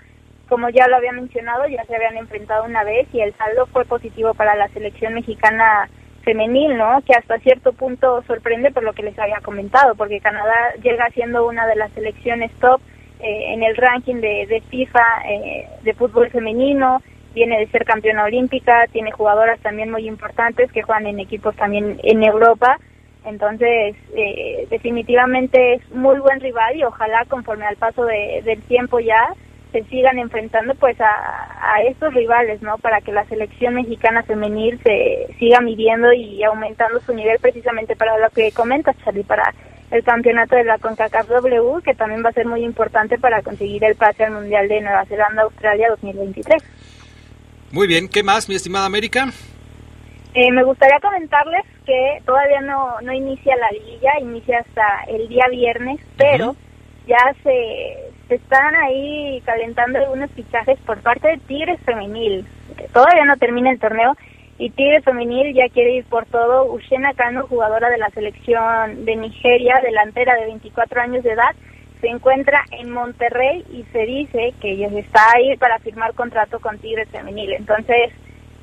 [0.48, 3.84] Como ya lo había mencionado, ya se habían enfrentado una vez y el saldo fue
[3.84, 5.88] positivo para la selección mexicana
[6.22, 7.00] femenil, ¿no?
[7.02, 11.46] Que hasta cierto punto sorprende por lo que les había comentado, porque Canadá llega siendo
[11.46, 12.80] una de las selecciones top
[13.22, 17.02] eh, en el ranking de, de FIFA eh, de fútbol femenino,
[17.34, 21.98] viene de ser campeona olímpica, tiene jugadoras también muy importantes que juegan en equipos también
[22.02, 22.78] en Europa,
[23.24, 28.98] entonces eh, definitivamente es muy buen rival y ojalá conforme al paso de- del tiempo
[28.98, 29.28] ya
[29.72, 32.76] se sigan enfrentando pues a, estos rivales, ¿no?
[32.78, 38.18] Para que la selección mexicana femenil se siga midiendo y aumentando su nivel precisamente para
[38.18, 39.54] lo que comentas, Charlie, para
[39.90, 43.84] el campeonato de la CONCACAF W, que también va a ser muy importante para conseguir
[43.84, 46.62] el pase al Mundial de Nueva Zelanda-Australia 2023.
[47.72, 49.26] Muy bien, ¿qué más, mi estimada América?
[50.34, 55.46] Eh, me gustaría comentarles que todavía no, no inicia la liguilla, inicia hasta el día
[55.50, 56.54] viernes, pero
[57.06, 62.46] ya se, se están ahí calentando algunos fichajes por parte de Tigres Femenil.
[62.92, 64.16] Todavía no termina el torneo
[64.60, 66.70] y Tigres Femenil ya quiere ir por todo.
[66.70, 71.54] Ushena Kano, jugadora de la selección de Nigeria, delantera de 24 años de edad,
[72.02, 76.78] se encuentra en Monterrey y se dice que ella está ahí para firmar contrato con
[76.78, 77.54] Tigres Femenil.
[77.54, 78.12] Entonces,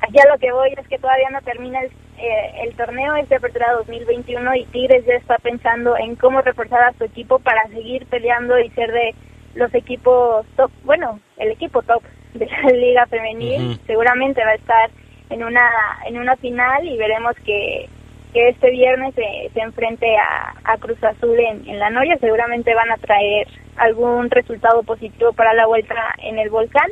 [0.00, 3.28] aquí a lo que voy es que todavía no termina el, eh, el torneo, es
[3.28, 7.66] de apertura 2021 y Tigres ya está pensando en cómo reforzar a su equipo para
[7.70, 9.16] seguir peleando y ser de
[9.56, 13.80] los equipos top, bueno, el equipo top de la liga femenil.
[13.84, 14.90] Seguramente va a estar
[15.30, 15.68] en una
[16.06, 17.88] en una final y veremos que,
[18.32, 22.16] que este viernes se, se enfrente a, a Cruz Azul en, en la Noria.
[22.18, 26.90] Seguramente van a traer algún resultado positivo para la vuelta en el volcán.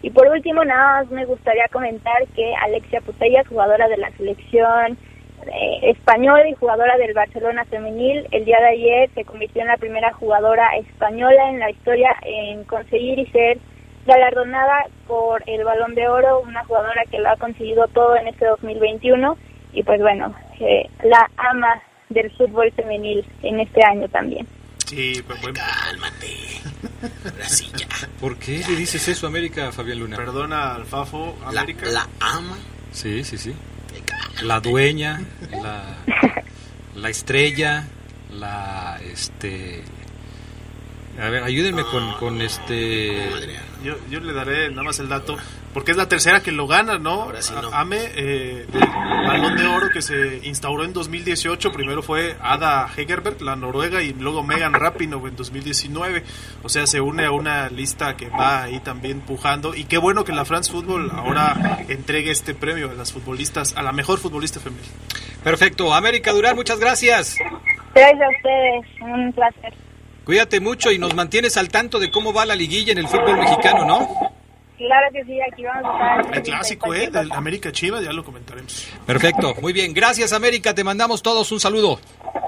[0.00, 4.96] Y por último, nada más me gustaría comentar que Alexia Putellas, jugadora de la selección
[5.46, 9.76] eh, española y jugadora del Barcelona femenil, el día de ayer se convirtió en la
[9.76, 13.58] primera jugadora española en la historia en conseguir y ser
[14.08, 18.46] galardonada por el Balón de Oro, una jugadora que lo ha conseguido todo en este
[18.46, 19.36] 2021
[19.74, 24.46] y pues bueno, eh, la ama del fútbol femenil en este año también.
[24.86, 25.60] Sí, pues bueno.
[25.84, 26.26] Cálmate.
[27.24, 27.86] Ahora sí, ya.
[28.20, 30.16] ¿Por qué le dices eso a América, Fabián Luna?
[30.16, 31.86] Perdona al Fafo, La, América.
[31.90, 32.56] la ama.
[32.92, 33.54] Sí, sí, sí.
[34.42, 35.82] La dueña, la,
[36.94, 37.84] la estrella,
[38.32, 39.82] la este
[41.20, 43.28] a ver, ayúdenme con, con este
[43.82, 45.36] Yo, yo le daré nada más el dato,
[45.74, 47.30] porque es la tercera que lo gana, ¿no?
[47.72, 48.80] A- Ame, eh, del
[49.26, 51.70] balón de oro que se instauró en 2018.
[51.72, 56.22] Primero fue Ada Hegerberg, la noruega, y luego Megan Rapinoe en 2019.
[56.62, 59.74] O sea, se une a una lista que va ahí también pujando.
[59.74, 63.82] Y qué bueno que la France Football ahora entregue este premio a las futbolistas, a
[63.82, 64.86] la mejor futbolista femenil.
[65.44, 67.36] Perfecto, América Durán, muchas gracias.
[67.94, 69.72] Gracias a ustedes, un placer.
[70.28, 73.38] Cuídate mucho y nos mantienes al tanto de cómo va la liguilla en el fútbol
[73.38, 74.30] mexicano, ¿no?
[74.76, 76.36] Claro que sí, aquí vamos a estar.
[76.36, 77.08] El clásico, ¿eh?
[77.10, 78.88] Del América Chivas, ya lo comentaremos.
[79.06, 79.94] Perfecto, muy bien.
[79.94, 80.74] Gracias, América.
[80.74, 81.98] Te mandamos todos un saludo.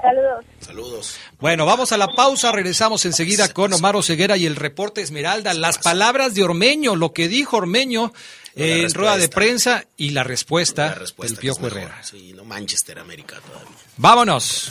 [0.03, 0.45] Saludos.
[0.59, 1.19] Saludos.
[1.39, 2.51] Bueno, vamos a la pausa.
[2.51, 5.55] Regresamos enseguida con Omar Ceguera y el reporte Esmeralda.
[5.55, 8.13] Las palabras de Ormeño, lo que dijo Ormeño
[8.55, 11.97] eh, en rueda de prensa y la respuesta, del Piojo Herrera.
[12.03, 13.75] Sí, no Manchester América todavía.
[13.97, 14.69] Vámonos.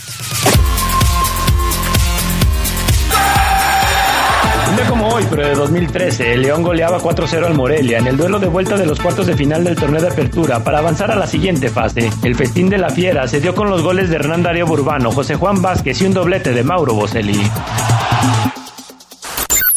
[4.68, 8.16] Un día como hoy, pero de 2013, el León goleaba 4-0 al Morelia en el
[8.16, 11.16] duelo de vuelta de los cuartos de final del torneo de apertura para avanzar a
[11.16, 12.08] la siguiente fase.
[12.22, 15.34] El festín de la fiera se dio con los goles de Hernán Darío Burbano, José
[15.34, 17.42] Juan Vázquez y un doblete de Mauro Boselli.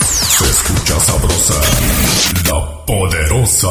[0.02, 1.56] Se escucha sabrosa,
[2.50, 3.70] la poderosa.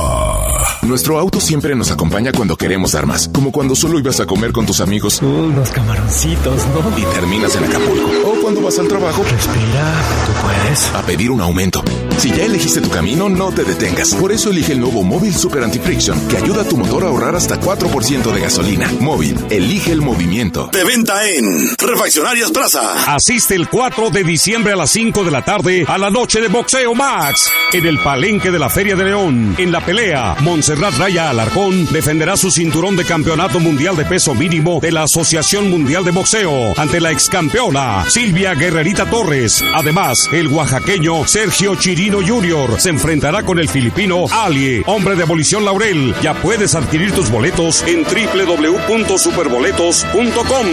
[0.83, 4.51] Nuestro auto siempre nos acompaña cuando queremos dar más, como cuando solo ibas a comer
[4.51, 5.23] con tus amigos.
[5.23, 6.99] Unos camaroncitos, ¿no?
[6.99, 8.09] Y terminas en Acapulco.
[8.53, 9.25] Cuando vas al trabajo.
[9.31, 9.95] Respira,
[10.27, 10.95] tú puedes.
[10.95, 11.83] A pedir un aumento.
[12.19, 14.15] Si ya elegiste tu camino, no te detengas.
[14.15, 17.35] Por eso elige el nuevo Móvil Super Anti-Friction, que ayuda a tu motor a ahorrar
[17.35, 18.93] hasta 4% de gasolina.
[19.01, 20.69] Móvil, elige el movimiento.
[20.71, 21.45] De venta en
[21.79, 23.15] Refaccionarias Plaza.
[23.15, 26.49] Asiste el 4 de diciembre a las 5 de la tarde a la noche de
[26.49, 29.55] Boxeo Max en el Palenque de la Feria de León.
[29.57, 34.79] En la pelea, Montserrat Raya Alarcón defenderá su cinturón de campeonato mundial de peso mínimo
[34.81, 38.05] de la Asociación Mundial de Boxeo ante la ex campeona
[38.51, 39.64] Guerrerita Torres.
[39.74, 42.80] Además, el oaxaqueño Sergio Chiri Chino Jr.
[42.80, 46.12] se enfrentará con el filipino Ali, hombre de abolición laurel.
[46.20, 50.66] Ya puedes adquirir tus boletos en www.superboletos.com.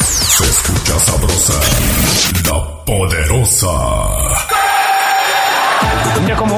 [0.00, 1.60] Se escucha sabrosa,
[2.46, 4.31] la poderosa.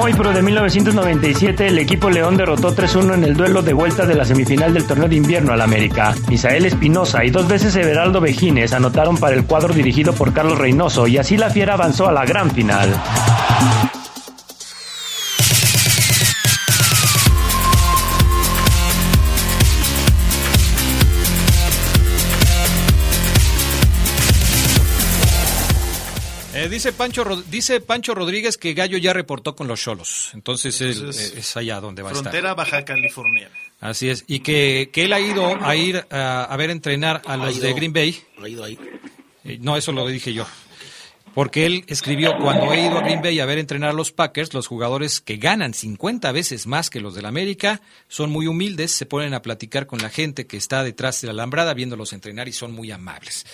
[0.04, 4.14] Hoy, pero de 1997, el equipo León derrotó 3-1 en el duelo de vuelta de
[4.14, 6.14] la semifinal del torneo de invierno al América.
[6.28, 11.06] Misael Espinosa y dos veces Everaldo Vejines anotaron para el cuadro dirigido por Carlos Reynoso
[11.06, 12.94] y así la Fiera avanzó a la gran final.
[26.74, 30.30] Dice, Pancho, dice Pancho Rodríguez que Gallo ya reportó con los Cholos.
[30.34, 32.24] Entonces, él, Entonces, es allá donde va a estar.
[32.24, 33.50] Frontera Baja California.
[33.80, 34.24] Así es.
[34.26, 37.66] Y que, que él ha ido a ir a, a ver entrenar a los ido.
[37.66, 38.22] de Green Bay.
[38.42, 38.78] Ha ido ahí.
[39.44, 40.46] Eh, No, eso lo dije yo.
[41.34, 44.54] Porque él escribió, cuando he ido a Green Bay a ver entrenar a los Packers,
[44.54, 49.04] los jugadores que ganan 50 veces más que los del América son muy humildes, se
[49.04, 52.52] ponen a platicar con la gente que está detrás de la alambrada viéndolos entrenar y
[52.52, 53.46] son muy amables.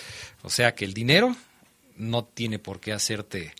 [0.43, 1.35] O sea que el dinero
[2.01, 3.53] no tiene por qué hacerte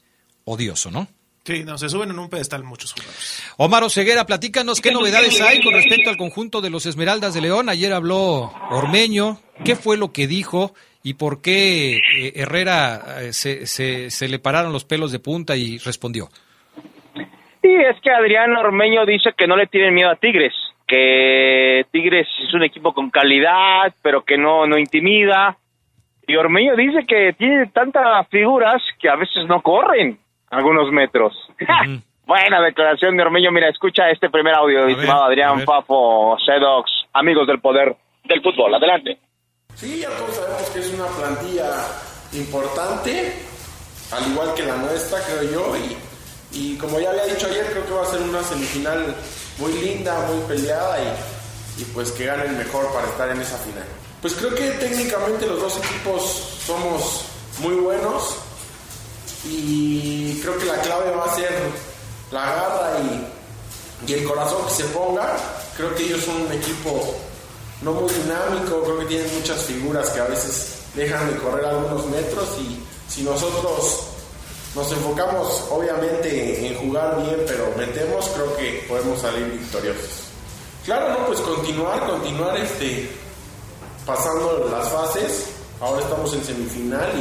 [0.45, 1.07] odioso, ¿no?
[1.43, 3.53] Sí, no, se suben en un pedestal muchos jugadores.
[3.57, 7.67] Omar Oseguera, platícanos qué novedades hay con respecto al conjunto de los Esmeraldas de León.
[7.67, 9.39] Ayer habló Ormeño.
[9.65, 14.37] ¿Qué fue lo que dijo y por qué eh, Herrera eh, se, se, se le
[14.37, 16.29] pararon los pelos de punta y respondió?
[17.15, 20.53] Sí, es que Adrián Ormeño dice que no le tienen miedo a Tigres,
[20.87, 25.57] que Tigres es un equipo con calidad, pero que no, no intimida.
[26.32, 30.17] Y Ormeño dice que tiene tantas figuras que a veces no corren
[30.49, 31.34] algunos metros.
[32.25, 33.51] Buena declaración de Ormeño.
[33.51, 38.73] Mira, escucha este primer audio, estimado Adrián Fafo, Sedox, amigos del poder del fútbol.
[38.73, 39.17] Adelante.
[39.75, 41.69] Sí, ya todos sabemos que es una plantilla
[42.32, 43.34] importante,
[44.13, 45.97] al igual que la nuestra, creo yo, y,
[46.57, 49.15] y como ya había dicho ayer, creo que va a ser una semifinal
[49.59, 53.57] muy linda, muy peleada y, y pues que gane el mejor para estar en esa
[53.57, 54.01] final.
[54.22, 57.22] Pues creo que técnicamente los dos equipos somos
[57.57, 58.36] muy buenos
[59.45, 61.51] y creo que la clave va a ser
[62.30, 65.36] la garra y, el corazón que se ponga.
[65.76, 67.15] Creo que ellos son un equipo
[67.82, 72.05] no muy dinámico, creo que tienen muchas figuras que a veces dejan de correr algunos
[72.07, 72.80] metros y
[73.11, 74.01] si nosotros
[74.76, 80.26] nos enfocamos obviamente en jugar bien pero metemos, creo que podemos salir victoriosos.
[80.86, 83.09] Claro, no, pues continuar, continuar este
[84.06, 85.47] pasando las fases.
[85.80, 87.12] Ahora estamos en semifinal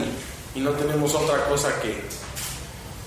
[0.54, 2.02] y, no tenemos otra cosa que,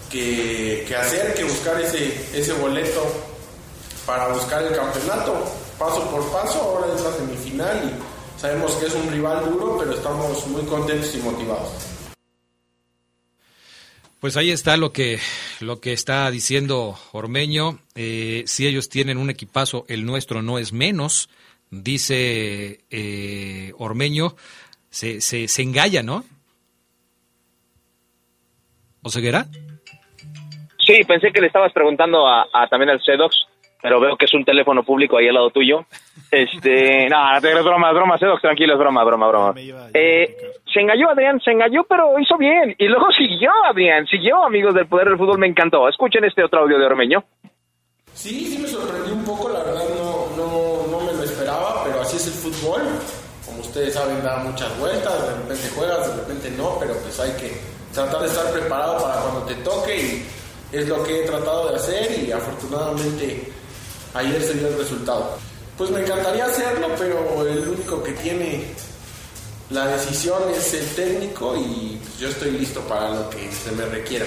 [0.09, 3.03] que, que hacer que buscar ese, ese boleto
[4.05, 5.45] para buscar el campeonato
[5.77, 9.93] paso por paso, ahora es la semifinal y sabemos que es un rival duro, pero
[9.93, 11.69] estamos muy contentos y motivados.
[14.19, 15.19] Pues ahí está lo que,
[15.59, 17.79] lo que está diciendo Ormeño.
[17.93, 21.27] Eh, si ellos tienen un equipazo, el nuestro no es menos,
[21.81, 24.35] dice eh, Ormeño.
[24.89, 26.23] Se, se, se engalla, ¿no?
[29.01, 29.45] ¿Oseguera?
[30.85, 33.35] Sí, pensé que le estabas preguntando a, a también al Sedox,
[33.81, 35.85] pero veo que es un teléfono público ahí al lado tuyo.
[36.31, 39.53] Este, no, es broma, es broma, Sedox, tranquilo, es broma, broma, broma.
[39.93, 40.35] Eh,
[40.71, 42.75] se engañó Adrián, se engañó, pero hizo bien.
[42.77, 45.87] Y luego siguió Adrián, siguió, amigos del Poder del Fútbol, me encantó.
[45.89, 47.23] Escuchen este otro audio de Ormeño.
[48.13, 52.01] Sí, sí me sorprendió un poco, la verdad no, no, no me lo esperaba, pero
[52.01, 52.81] así es el fútbol.
[53.45, 57.31] Como ustedes saben, da muchas vueltas, de repente juegas, de repente no, pero pues hay
[57.33, 57.57] que
[57.93, 60.25] tratar de estar preparado para cuando te toque y
[60.71, 63.51] es lo que he tratado de hacer y afortunadamente
[64.13, 65.37] ayer se dio el resultado.
[65.77, 68.63] Pues me encantaría hacerlo, pero el único que tiene
[69.69, 73.85] la decisión es el técnico y pues, yo estoy listo para lo que se me
[73.85, 74.25] requiera.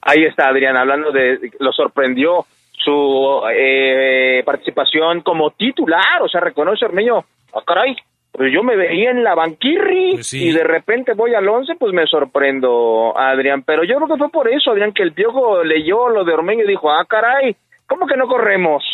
[0.00, 2.46] Ahí está Adrián, hablando de, lo sorprendió
[2.86, 7.96] su eh, participación como titular, o sea, reconoce Ormeño, ah, caray,
[8.32, 12.06] pero yo me veía en la banquirri y de repente voy al 11, pues me
[12.06, 16.24] sorprendo, Adrián, pero yo creo que fue por eso, Adrián, que el Piojo leyó lo
[16.24, 17.56] de Ormeño y dijo, ah, caray,
[17.86, 18.84] ¿cómo que no corremos?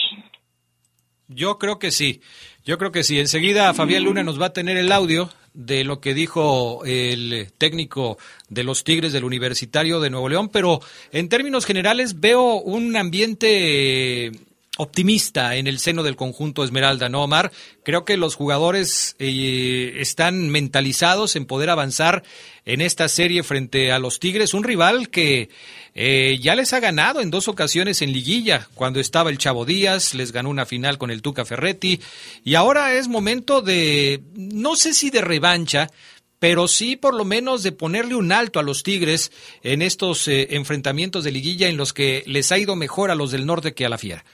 [1.28, 2.20] Yo creo que sí.
[2.64, 3.18] Yo creo que sí.
[3.18, 8.18] Enseguida Fabián Luna nos va a tener el audio de lo que dijo el técnico
[8.48, 10.80] de los Tigres del Universitario de Nuevo León, pero
[11.10, 14.32] en términos generales veo un ambiente
[14.78, 17.52] optimista en el seno del conjunto Esmeralda, ¿no, Omar?
[17.84, 22.22] Creo que los jugadores eh, están mentalizados en poder avanzar
[22.64, 25.50] en esta serie frente a los Tigres, un rival que
[25.94, 30.14] eh, ya les ha ganado en dos ocasiones en liguilla, cuando estaba el Chavo Díaz,
[30.14, 32.00] les ganó una final con el Tuca Ferretti,
[32.42, 35.90] y ahora es momento de, no sé si de revancha,
[36.38, 40.48] pero sí por lo menos de ponerle un alto a los Tigres en estos eh,
[40.56, 43.84] enfrentamientos de liguilla en los que les ha ido mejor a los del norte que
[43.84, 44.24] a la Fiera.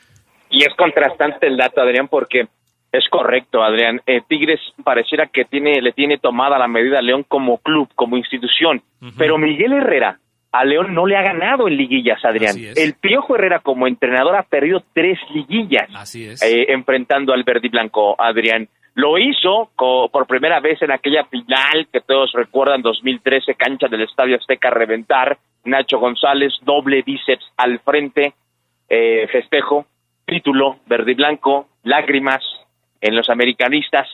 [0.51, 2.49] Y es contrastante el dato, Adrián, porque
[2.93, 4.01] es correcto, Adrián.
[4.07, 8.17] Eh, Tigres pareciera que tiene, le tiene tomada la medida a León como club, como
[8.17, 8.83] institución.
[9.17, 10.19] Pero Miguel Herrera
[10.51, 12.57] a León no le ha ganado en liguillas, Adrián.
[12.75, 18.21] El Piojo Herrera como entrenador ha perdido tres liguillas eh, enfrentando al verde y blanco,
[18.21, 18.69] Adrián.
[18.95, 24.37] Lo hizo por primera vez en aquella final que todos recuerdan, 2013, cancha del Estadio
[24.37, 25.39] Azteca reventar.
[25.65, 28.33] Nacho González, doble bíceps al frente,
[28.89, 29.87] eh, festejo,
[30.29, 32.45] título, verde y blanco, lágrimas,
[33.01, 34.07] en los americanistas.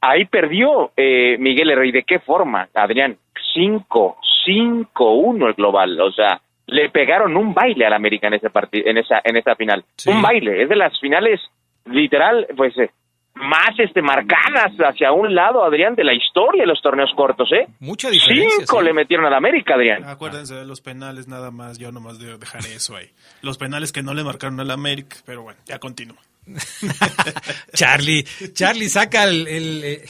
[0.00, 1.88] Ahí perdió eh, Miguel Herrera.
[1.88, 3.16] ¿Y de qué forma, Adrián?
[3.54, 6.00] 5, 5-1 el global.
[6.00, 9.84] O sea, le pegaron un baile al América en ese en esa, en esa final.
[10.06, 10.62] Un baile.
[10.62, 11.40] Es de las finales,
[11.86, 12.90] literal, pues, eh,
[13.34, 17.66] más este marcadas hacia un lado, Adrián, de la historia de los torneos cortos, ¿eh?
[17.80, 18.58] Mucha diferencia.
[18.58, 20.04] Cinco le metieron al América, Adrián.
[20.04, 23.10] Acuérdense de los penales nada más, yo nomás debo dejar eso ahí.
[23.42, 26.18] Los penales que no le marcaron al América, pero bueno, ya continúa.
[27.72, 29.46] Charlie, Charlie saca el,
[29.82, 30.04] eh,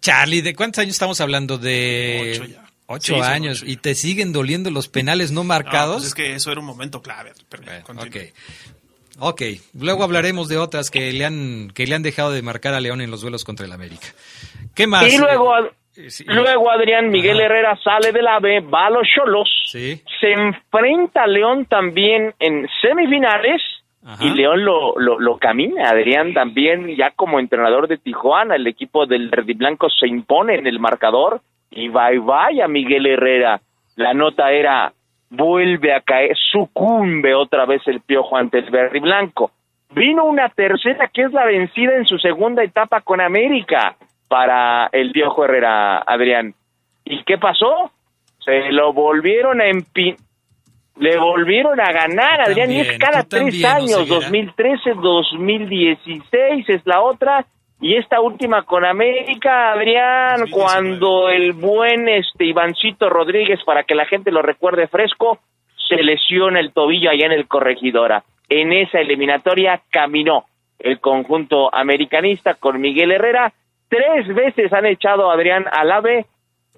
[0.00, 1.58] Charlie, ¿de cuántos años estamos hablando?
[1.58, 2.64] De ocho, ya.
[2.86, 5.96] ocho años y te siguen doliendo los penales no marcados.
[5.96, 7.32] pues es que eso era un momento clave.
[7.48, 8.16] Pero ok.
[9.20, 9.42] Ok,
[9.78, 13.00] luego hablaremos de otras que le han que le han dejado de marcar a León
[13.00, 14.08] en los duelos contra el América.
[14.74, 15.12] ¿Qué más?
[15.12, 15.52] Y luego,
[16.26, 21.26] luego Adrián Miguel Herrera sale de la B, va a los Cholos, se enfrenta a
[21.26, 23.62] León también en semifinales
[24.20, 25.88] y León lo, lo, lo, camina.
[25.88, 30.66] Adrián también, ya como entrenador de Tijuana, el equipo del Verde Blanco se impone en
[30.66, 31.40] el marcador
[31.70, 33.60] y bye bye a Miguel Herrera.
[33.96, 34.92] La nota era,
[35.36, 39.50] vuelve a caer, sucumbe otra vez el piojo ante el Verde Blanco.
[39.90, 43.96] Vino una tercera que es la vencida en su segunda etapa con América
[44.28, 46.54] para el piojo Herrera, Adrián.
[47.04, 47.90] ¿Y qué pasó?
[48.44, 50.18] Se lo volvieron a empinar
[50.96, 57.44] le volvieron a ganar, Adrián, y es cada tres años, 2013, 2016 es la otra,
[57.84, 64.06] y esta última con América, Adrián, cuando el buen este Ivancito Rodríguez, para que la
[64.06, 65.38] gente lo recuerde fresco,
[65.86, 68.24] se lesiona el tobillo allá en el Corregidora.
[68.48, 70.46] En esa eliminatoria caminó
[70.78, 73.52] el conjunto americanista con Miguel Herrera.
[73.90, 76.24] Tres veces han echado a Adrián Alave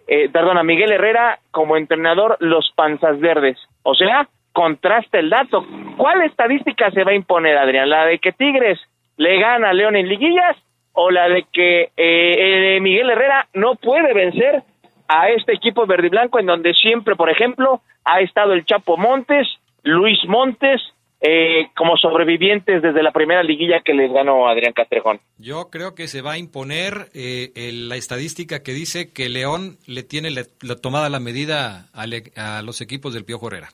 [0.08, 3.58] eh, perdón, a Miguel Herrera como entrenador los Panzas Verdes.
[3.84, 5.64] O sea, contrasta el dato.
[5.96, 7.88] ¿Cuál estadística se va a imponer, Adrián?
[7.90, 8.80] ¿La de que Tigres
[9.16, 10.56] le gana a León en liguillas
[10.96, 14.62] o la de que eh, Miguel Herrera no puede vencer
[15.08, 18.96] a este equipo verde y blanco en donde siempre, por ejemplo, ha estado el Chapo
[18.96, 19.46] Montes,
[19.82, 20.80] Luis Montes,
[21.20, 25.20] eh, como sobrevivientes desde la primera liguilla que les ganó Adrián Castrejón.
[25.38, 30.02] Yo creo que se va a imponer eh, la estadística que dice que León le
[30.02, 30.44] tiene la,
[30.80, 33.68] tomada la medida a, a los equipos del Piojo Herrera.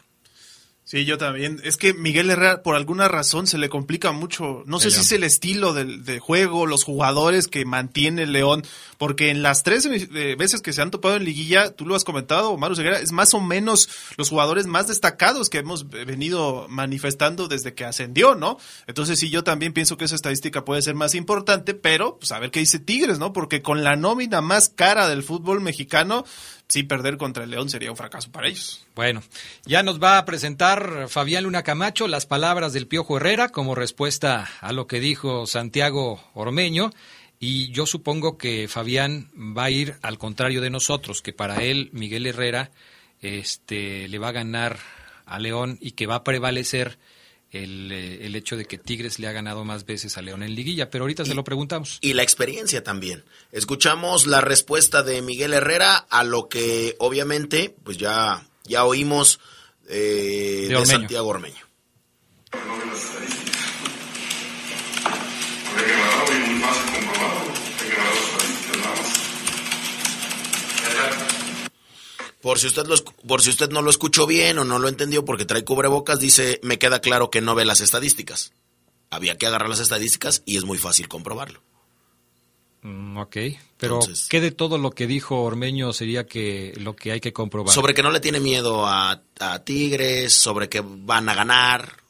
[0.92, 1.58] Sí, yo también.
[1.64, 4.62] Es que Miguel Herrera, por alguna razón, se le complica mucho.
[4.66, 8.62] No sé si es el estilo del, de juego, los jugadores que mantiene León,
[8.98, 12.04] porque en las tres eh, veces que se han topado en liguilla, tú lo has
[12.04, 13.88] comentado, Maru Seguera, es más o menos
[14.18, 18.58] los jugadores más destacados que hemos venido manifestando desde que ascendió, ¿no?
[18.86, 22.38] Entonces sí, yo también pienso que esa estadística puede ser más importante, pero pues a
[22.38, 23.32] ver qué dice Tigres, ¿no?
[23.32, 26.26] Porque con la nómina más cara del fútbol mexicano,
[26.72, 28.86] sí perder contra el León sería un fracaso para ellos.
[28.94, 29.22] Bueno,
[29.66, 34.48] ya nos va a presentar Fabián Luna Camacho las palabras del Piojo Herrera como respuesta
[34.58, 36.90] a lo que dijo Santiago Ormeño.
[37.38, 41.90] Y yo supongo que Fabián va a ir al contrario de nosotros, que para él
[41.92, 42.70] Miguel Herrera
[43.20, 44.78] este, le va a ganar
[45.26, 46.98] a León y que va a prevalecer
[47.54, 50.88] eh, el, hecho de que Tigres le ha ganado más veces a León en liguilla,
[50.88, 51.98] pero ahorita se lo preguntamos.
[52.00, 53.24] Y la experiencia también.
[53.50, 59.38] Escuchamos la respuesta de Miguel Herrera a lo que obviamente pues ya, ya oímos
[59.88, 61.66] eh, de, Santiago Ormeño.
[72.42, 72.82] Por si usted
[73.26, 76.58] por si usted no lo escuchó bien o no lo entendió porque trae cubrebocas, dice,
[76.64, 78.52] me queda claro que no ve las estadísticas.
[79.10, 81.62] Había que agarrar las estadísticas y es muy fácil comprobarlo.
[82.82, 83.36] Mm, ok,
[83.76, 87.72] pero ¿qué de todo lo que dijo Ormeño sería que lo que hay que comprobar?
[87.72, 89.22] Sobre que no le tiene miedo a,
[89.64, 92.02] Tigres, sobre que van a ganar.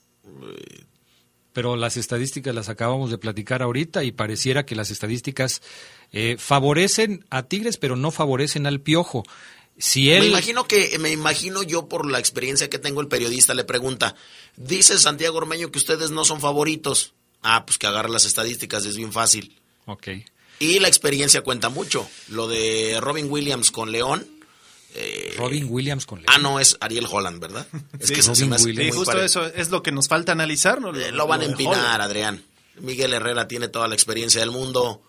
[1.52, 5.60] Pero las estadísticas las acabamos de platicar ahorita y pareciera que las estadísticas
[6.10, 9.24] eh, favorecen a Tigres, pero no favorecen al Piojo.
[10.20, 14.14] Me imagino que, me imagino yo por la experiencia que tengo, el periodista le pregunta,
[14.56, 17.14] dice Santiago Ormeño que ustedes no son favoritos.
[17.42, 19.58] Ah, pues que agarra las estadísticas, es bien fácil.
[19.86, 20.08] Ok.
[20.60, 22.08] Y la experiencia cuenta mucho.
[22.28, 24.24] Lo de Robin Williams con León.
[24.94, 26.28] eh, Robin Williams con León.
[26.32, 27.66] Ah, no, es Ariel Holland, ¿verdad?
[27.98, 30.06] Es Sí, que se- se me hace muy justo pare- eso es lo que nos
[30.06, 30.80] falta analizar.
[30.80, 30.94] ¿no?
[30.94, 32.02] Eh, Lo van a empinar, Holland.
[32.02, 32.44] Adrián.
[32.78, 35.02] Miguel Herrera tiene toda la experiencia del mundo.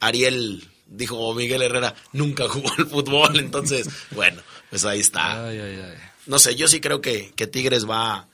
[0.00, 3.38] Ariel, dijo Miguel Herrera, nunca jugó al fútbol.
[3.40, 5.50] Entonces, bueno, pues ahí está.
[6.26, 8.28] No sé, yo sí creo que, que Tigres va,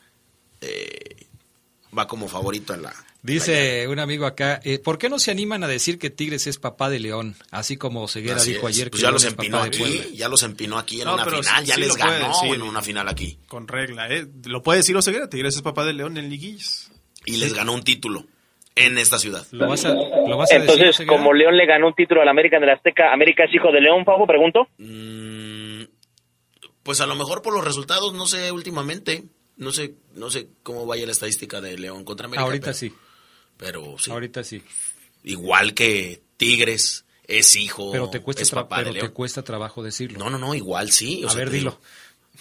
[0.61, 1.27] eh,
[1.97, 2.95] va como favorito en la...
[3.23, 6.59] Dice un amigo acá, eh, ¿por qué no se animan a decir que Tigres es
[6.59, 7.37] papá de León?
[7.51, 8.75] Así como Ceguera Así dijo es.
[8.77, 11.43] ayer Pues que ya los empinó aquí, ya los empinó aquí en No, una final,
[11.63, 12.55] sí- ya sí les ganó decir.
[12.55, 13.39] en una final aquí.
[13.49, 14.27] Con regla, ¿eh?
[14.45, 16.91] Lo puede decir Oseguera, Tigres es papá de León en liguillas.
[17.25, 18.27] Y les ganó un título
[18.77, 19.47] en esta ciudad.
[19.53, 22.29] ¿Lo vas a, lo vas a decir, Entonces, como León le ganó un título al
[22.29, 24.27] América en el Azteca, ¿América es hijo de León, Pablo?
[24.27, 24.67] Pregunto.
[24.79, 25.85] Mm,
[26.83, 29.25] pues a lo mejor por los resultados, no sé, últimamente,
[29.57, 32.43] no sé, no sé cómo vaya la estadística de León contra América.
[32.45, 32.93] Ahorita pero- sí.
[33.57, 34.11] Pero sí.
[34.11, 34.63] Ahorita sí.
[35.23, 39.43] Igual que Tigres es hijo, Pero te cuesta, es tra- papá de pero te cuesta
[39.43, 40.19] trabajo decirlo.
[40.19, 41.23] No, no, no, igual sí.
[41.25, 41.81] o a sea, ver, dilo.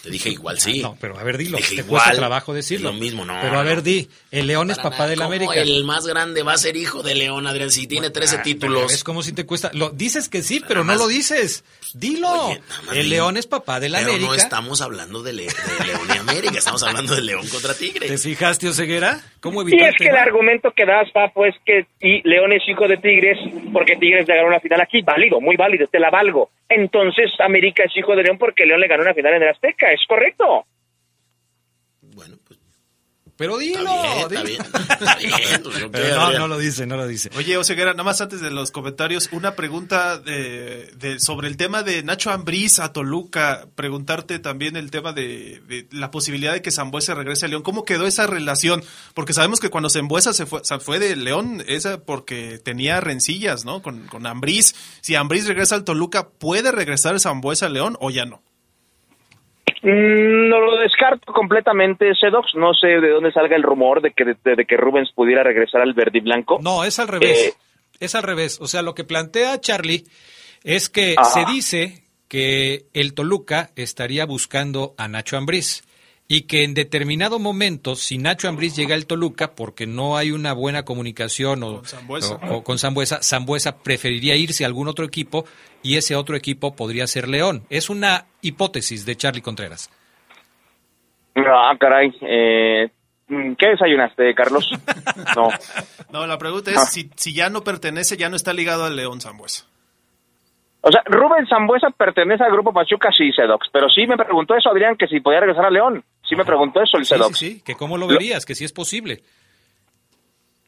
[0.02, 0.82] Te dije igual sí.
[0.82, 1.56] No, pero a ver, dilo.
[1.56, 2.92] Dije te igual, cuesta trabajo decirlo.
[2.92, 5.54] lo mismo, no, Pero a ver, di, el León es papá del ¿Cómo América.
[5.54, 8.82] El más grande va a ser hijo de León, Adrián, si tiene 13 Ah, títulos.
[8.82, 9.70] pero Es como si te cuesta.
[9.72, 11.64] Lo, dices que sí, pero no lo dices.
[11.94, 12.28] Dilo.
[12.28, 14.26] más el León es papá del Pero América.
[14.28, 18.10] no estamos hablando de, Le- de León y América, estamos hablando de León contra Tigres.
[18.10, 19.20] ¿Te fijaste, Oseguera?
[19.40, 22.62] ¿Cómo Y evitar es que el argumento que das, Papo, es que y León es
[22.68, 23.38] hijo de Tigres
[23.72, 25.02] porque Tigres le ganó una final aquí.
[25.02, 26.50] Válido, muy válido, te la valgo.
[26.68, 29.83] Entonces, América es hijo de León porque León le ganó una final en el Azteca.
[29.92, 30.66] Es correcto.
[33.36, 33.80] Pero dilo.
[33.82, 34.62] Está bien, dilo.
[34.62, 37.30] está bien, está bien, pues, yo Pero no, no lo dice, no lo dice.
[37.36, 41.82] Oye, Oseguera, nada más antes de los comentarios, una pregunta de, de- sobre el tema
[41.82, 43.66] de Nacho Ambriz a Toluca.
[43.74, 47.64] Preguntarte también el tema de, de la posibilidad de que Zambuesa regrese a León.
[47.64, 48.84] ¿Cómo quedó esa relación?
[49.14, 53.64] Porque sabemos que cuando Zambuesa se fue, se fue de León, esa porque tenía rencillas,
[53.64, 53.82] ¿no?
[53.82, 54.76] Con, con Ambriz.
[55.00, 58.44] Si Ambriz regresa al Toluca, ¿puede regresar Zambuesa a León o ya no?
[59.84, 62.54] Mm, No lo descarto completamente, Sedox.
[62.54, 65.80] No sé de dónde salga el rumor de que, de, de que Rubens pudiera regresar
[65.82, 66.58] al verde y blanco.
[66.62, 67.48] No, es al revés.
[67.48, 67.54] Eh,
[68.00, 68.58] Es al revés.
[68.60, 70.04] O sea, lo que plantea Charlie
[70.64, 75.82] es que se dice que el Toluca estaría buscando a Nacho Ambriz
[76.26, 80.52] y que en determinado momento, si Nacho Ambriz llega al Toluca, porque no hay una
[80.54, 82.36] buena comunicación o, Sambuesa.
[82.36, 85.44] o- o con Zambuesa, Zambuesa preferiría irse a algún otro equipo
[85.82, 87.64] y ese otro equipo podría ser León.
[87.68, 89.90] Es una hipótesis de Charlie Contreras.
[91.36, 92.16] Ah, caray.
[92.22, 92.88] Eh,
[93.28, 94.70] ¿Qué desayunaste, Carlos?
[95.36, 95.48] No.
[96.12, 96.86] No, la pregunta es Ah.
[96.86, 99.66] si, si ya no pertenece, ya no está ligado al León Zambuesa.
[100.82, 103.68] O sea, Rubén Zambuesa pertenece al grupo Pachuca, sí, Sedox.
[103.72, 106.04] Pero sí me preguntó eso, Adrián, que si podía regresar a León.
[106.28, 108.72] Sí me preguntó eso el Sí, sí, sí, que cómo lo verías, que si es
[108.72, 109.22] posible.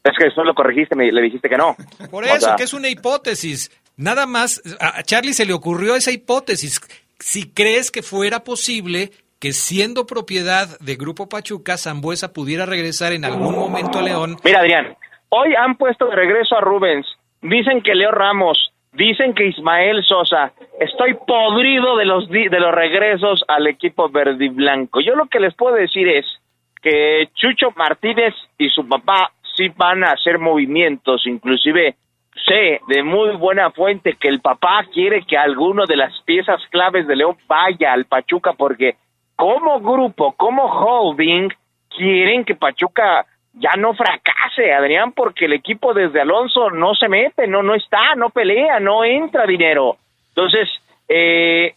[0.04, 1.74] Es que después lo corregiste, me, le dijiste que no.
[2.10, 3.70] Por O eso, sea, que es una hipótesis.
[3.96, 6.80] Nada más, a Charlie se le ocurrió esa hipótesis.
[7.18, 13.24] Si crees que fuera posible que siendo propiedad de Grupo Pachuca, Zambuesa pudiera regresar en
[13.24, 14.36] algún momento a León.
[14.44, 14.96] Mira, Adrián,
[15.30, 17.06] hoy han puesto de regreso a Rubens.
[17.42, 20.52] Dicen que Leo Ramos, dicen que Ismael Sosa.
[20.80, 25.00] Estoy podrido de los de los regresos al equipo verde y blanco.
[25.00, 26.26] Yo lo que les puedo decir es
[26.82, 31.96] que Chucho Martínez y su papá sí van a hacer movimientos, inclusive
[32.46, 37.06] sé de muy buena fuente que el papá quiere que alguno de las piezas claves
[37.06, 38.96] de León vaya al Pachuca porque
[39.34, 41.48] como grupo, como holding,
[41.88, 43.24] quieren que Pachuca
[43.54, 48.14] ya no fracase, Adrián, porque el equipo desde Alonso no se mete, no, no está,
[48.14, 49.96] no pelea, no entra dinero.
[50.36, 50.68] Entonces,
[51.08, 51.74] eh,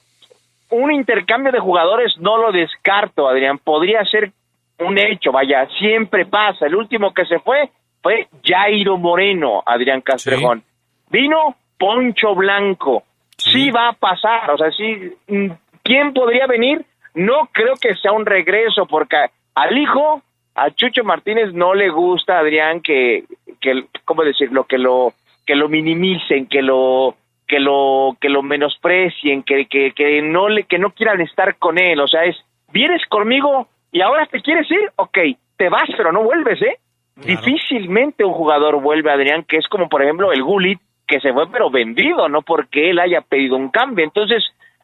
[0.72, 4.32] un intercambio de jugadores no lo descarto, Adrián, podría ser
[4.80, 6.66] un hecho, vaya, siempre pasa.
[6.66, 7.70] El último que se fue
[8.02, 10.64] fue Jairo Moreno, Adrián Castrejón.
[11.10, 13.04] Vino Poncho Blanco.
[13.38, 13.72] Sí.
[13.72, 15.52] va a pasar, o sea, sí, mm,
[15.82, 16.86] ¿quién podría venir?
[17.16, 19.16] No creo que sea un regreso, porque
[19.56, 20.22] al hijo,
[20.56, 23.24] a Chucho Martínez no le gusta, Adrián, que,
[23.62, 24.66] que ¿cómo decirlo?
[24.66, 25.14] Que lo,
[25.46, 27.16] que lo minimicen, que lo,
[27.50, 31.80] que lo, que lo menosprecien, que, que, que no le, que no quieran estar con
[31.80, 32.38] él, o sea, es,
[32.72, 35.18] vienes conmigo y ahora te quieres ir, ok,
[35.58, 36.78] te vas, pero no vuelves, ¿eh?
[37.16, 41.52] Difícilmente un jugador vuelve, Adrián, que es como por ejemplo el Gullit, que se fue
[41.52, 44.06] pero vendido, no porque él haya pedido un cambio.
[44.06, 44.44] Entonces,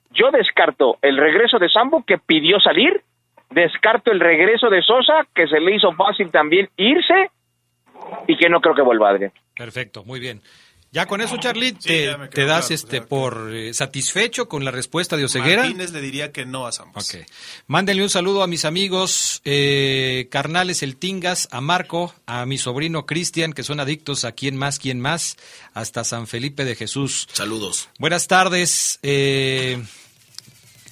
[0.09, 3.03] yo descarto el regreso de Sambo, que pidió salir,
[3.51, 7.30] descarto el regreso de Sosa, que se le hizo fácil también irse,
[8.28, 9.32] y que no creo que vuelva, Adrián.
[9.55, 10.41] Perfecto, muy bien.
[10.96, 15.26] Ya con eso, Charlie, te, das claro, este por eh, satisfecho con la respuesta de
[15.26, 15.64] Oseguera.
[15.64, 16.72] Martínez le diría que no a.
[17.68, 23.06] Mándenle un saludo a mis amigos eh, carnales El Tingas, a Marco, a mi sobrino
[23.06, 25.36] Cristian, que son adictos a quién más, quién más,
[25.74, 27.28] hasta San Felipe de Jesús.
[27.34, 27.89] Saludos.
[28.00, 29.00] Buenas tardes.
[29.04, 29.84] eh,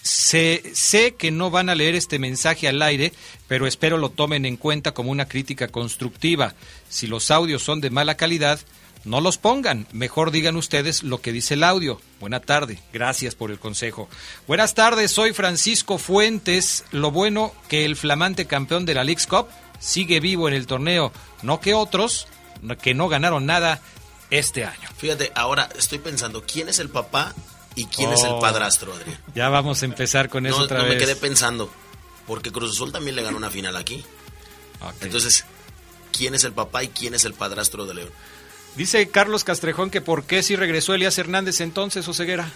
[0.01, 3.13] sé, sé que no van a leer este mensaje al aire,
[3.47, 6.55] pero espero lo tomen en cuenta como una crítica constructiva.
[6.89, 8.59] Si los audios son de mala calidad,
[9.05, 9.87] no los pongan.
[9.91, 11.99] Mejor digan ustedes lo que dice el audio.
[12.19, 12.79] Buena tarde.
[12.93, 14.07] Gracias por el consejo.
[14.47, 15.11] Buenas tardes.
[15.11, 16.85] Soy Francisco Fuentes.
[16.91, 19.47] Lo bueno que el flamante campeón de la League's Cup
[19.79, 22.27] sigue vivo en el torneo, no que otros
[22.81, 23.81] que no ganaron nada
[24.29, 24.87] este año.
[24.97, 27.33] Fíjate, ahora estoy pensando, ¿quién es el papá
[27.75, 28.39] y quién es el Oh.
[28.39, 29.19] padrastro, Adrián?
[29.35, 31.69] Ya vamos a empezar con eso No, otra no me quedé pensando,
[32.25, 34.05] porque Cruz Azul también le ganó una final aquí.
[35.01, 35.43] Entonces,
[36.17, 38.09] ¿quién es el papá y quién es el padrastro de León?
[38.75, 42.47] Dice Carlos Castrejón que por qué si regresó Elías Hernández entonces, Oseguera.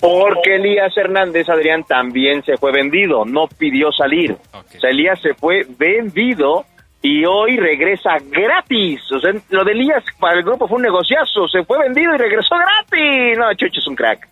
[0.00, 4.36] Porque Elías Hernández, Adrián, también se fue vendido, no pidió salir.
[4.52, 6.64] O sea, Elías se fue vendido
[7.02, 9.00] y hoy regresa gratis.
[9.12, 12.18] O sea, lo de Elías para el grupo fue un negociazo, se fue vendido y
[12.18, 13.38] regresó gratis.
[13.38, 14.26] No, Chucho es un crack.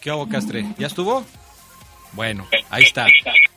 [0.00, 0.64] ¿Qué hago, Castre?
[0.78, 1.24] ¿Ya estuvo?
[2.18, 3.06] Bueno, ahí está.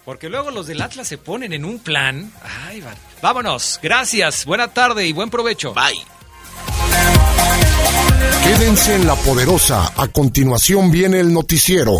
[0.05, 2.31] Porque luego los del Atlas se ponen en un plan.
[2.67, 3.79] Ay, va- vámonos.
[3.81, 4.45] Gracias.
[4.45, 5.73] Buena tarde y buen provecho.
[5.73, 5.99] Bye.
[8.43, 9.91] Quédense en la poderosa.
[9.97, 11.93] A continuación viene el noticiero.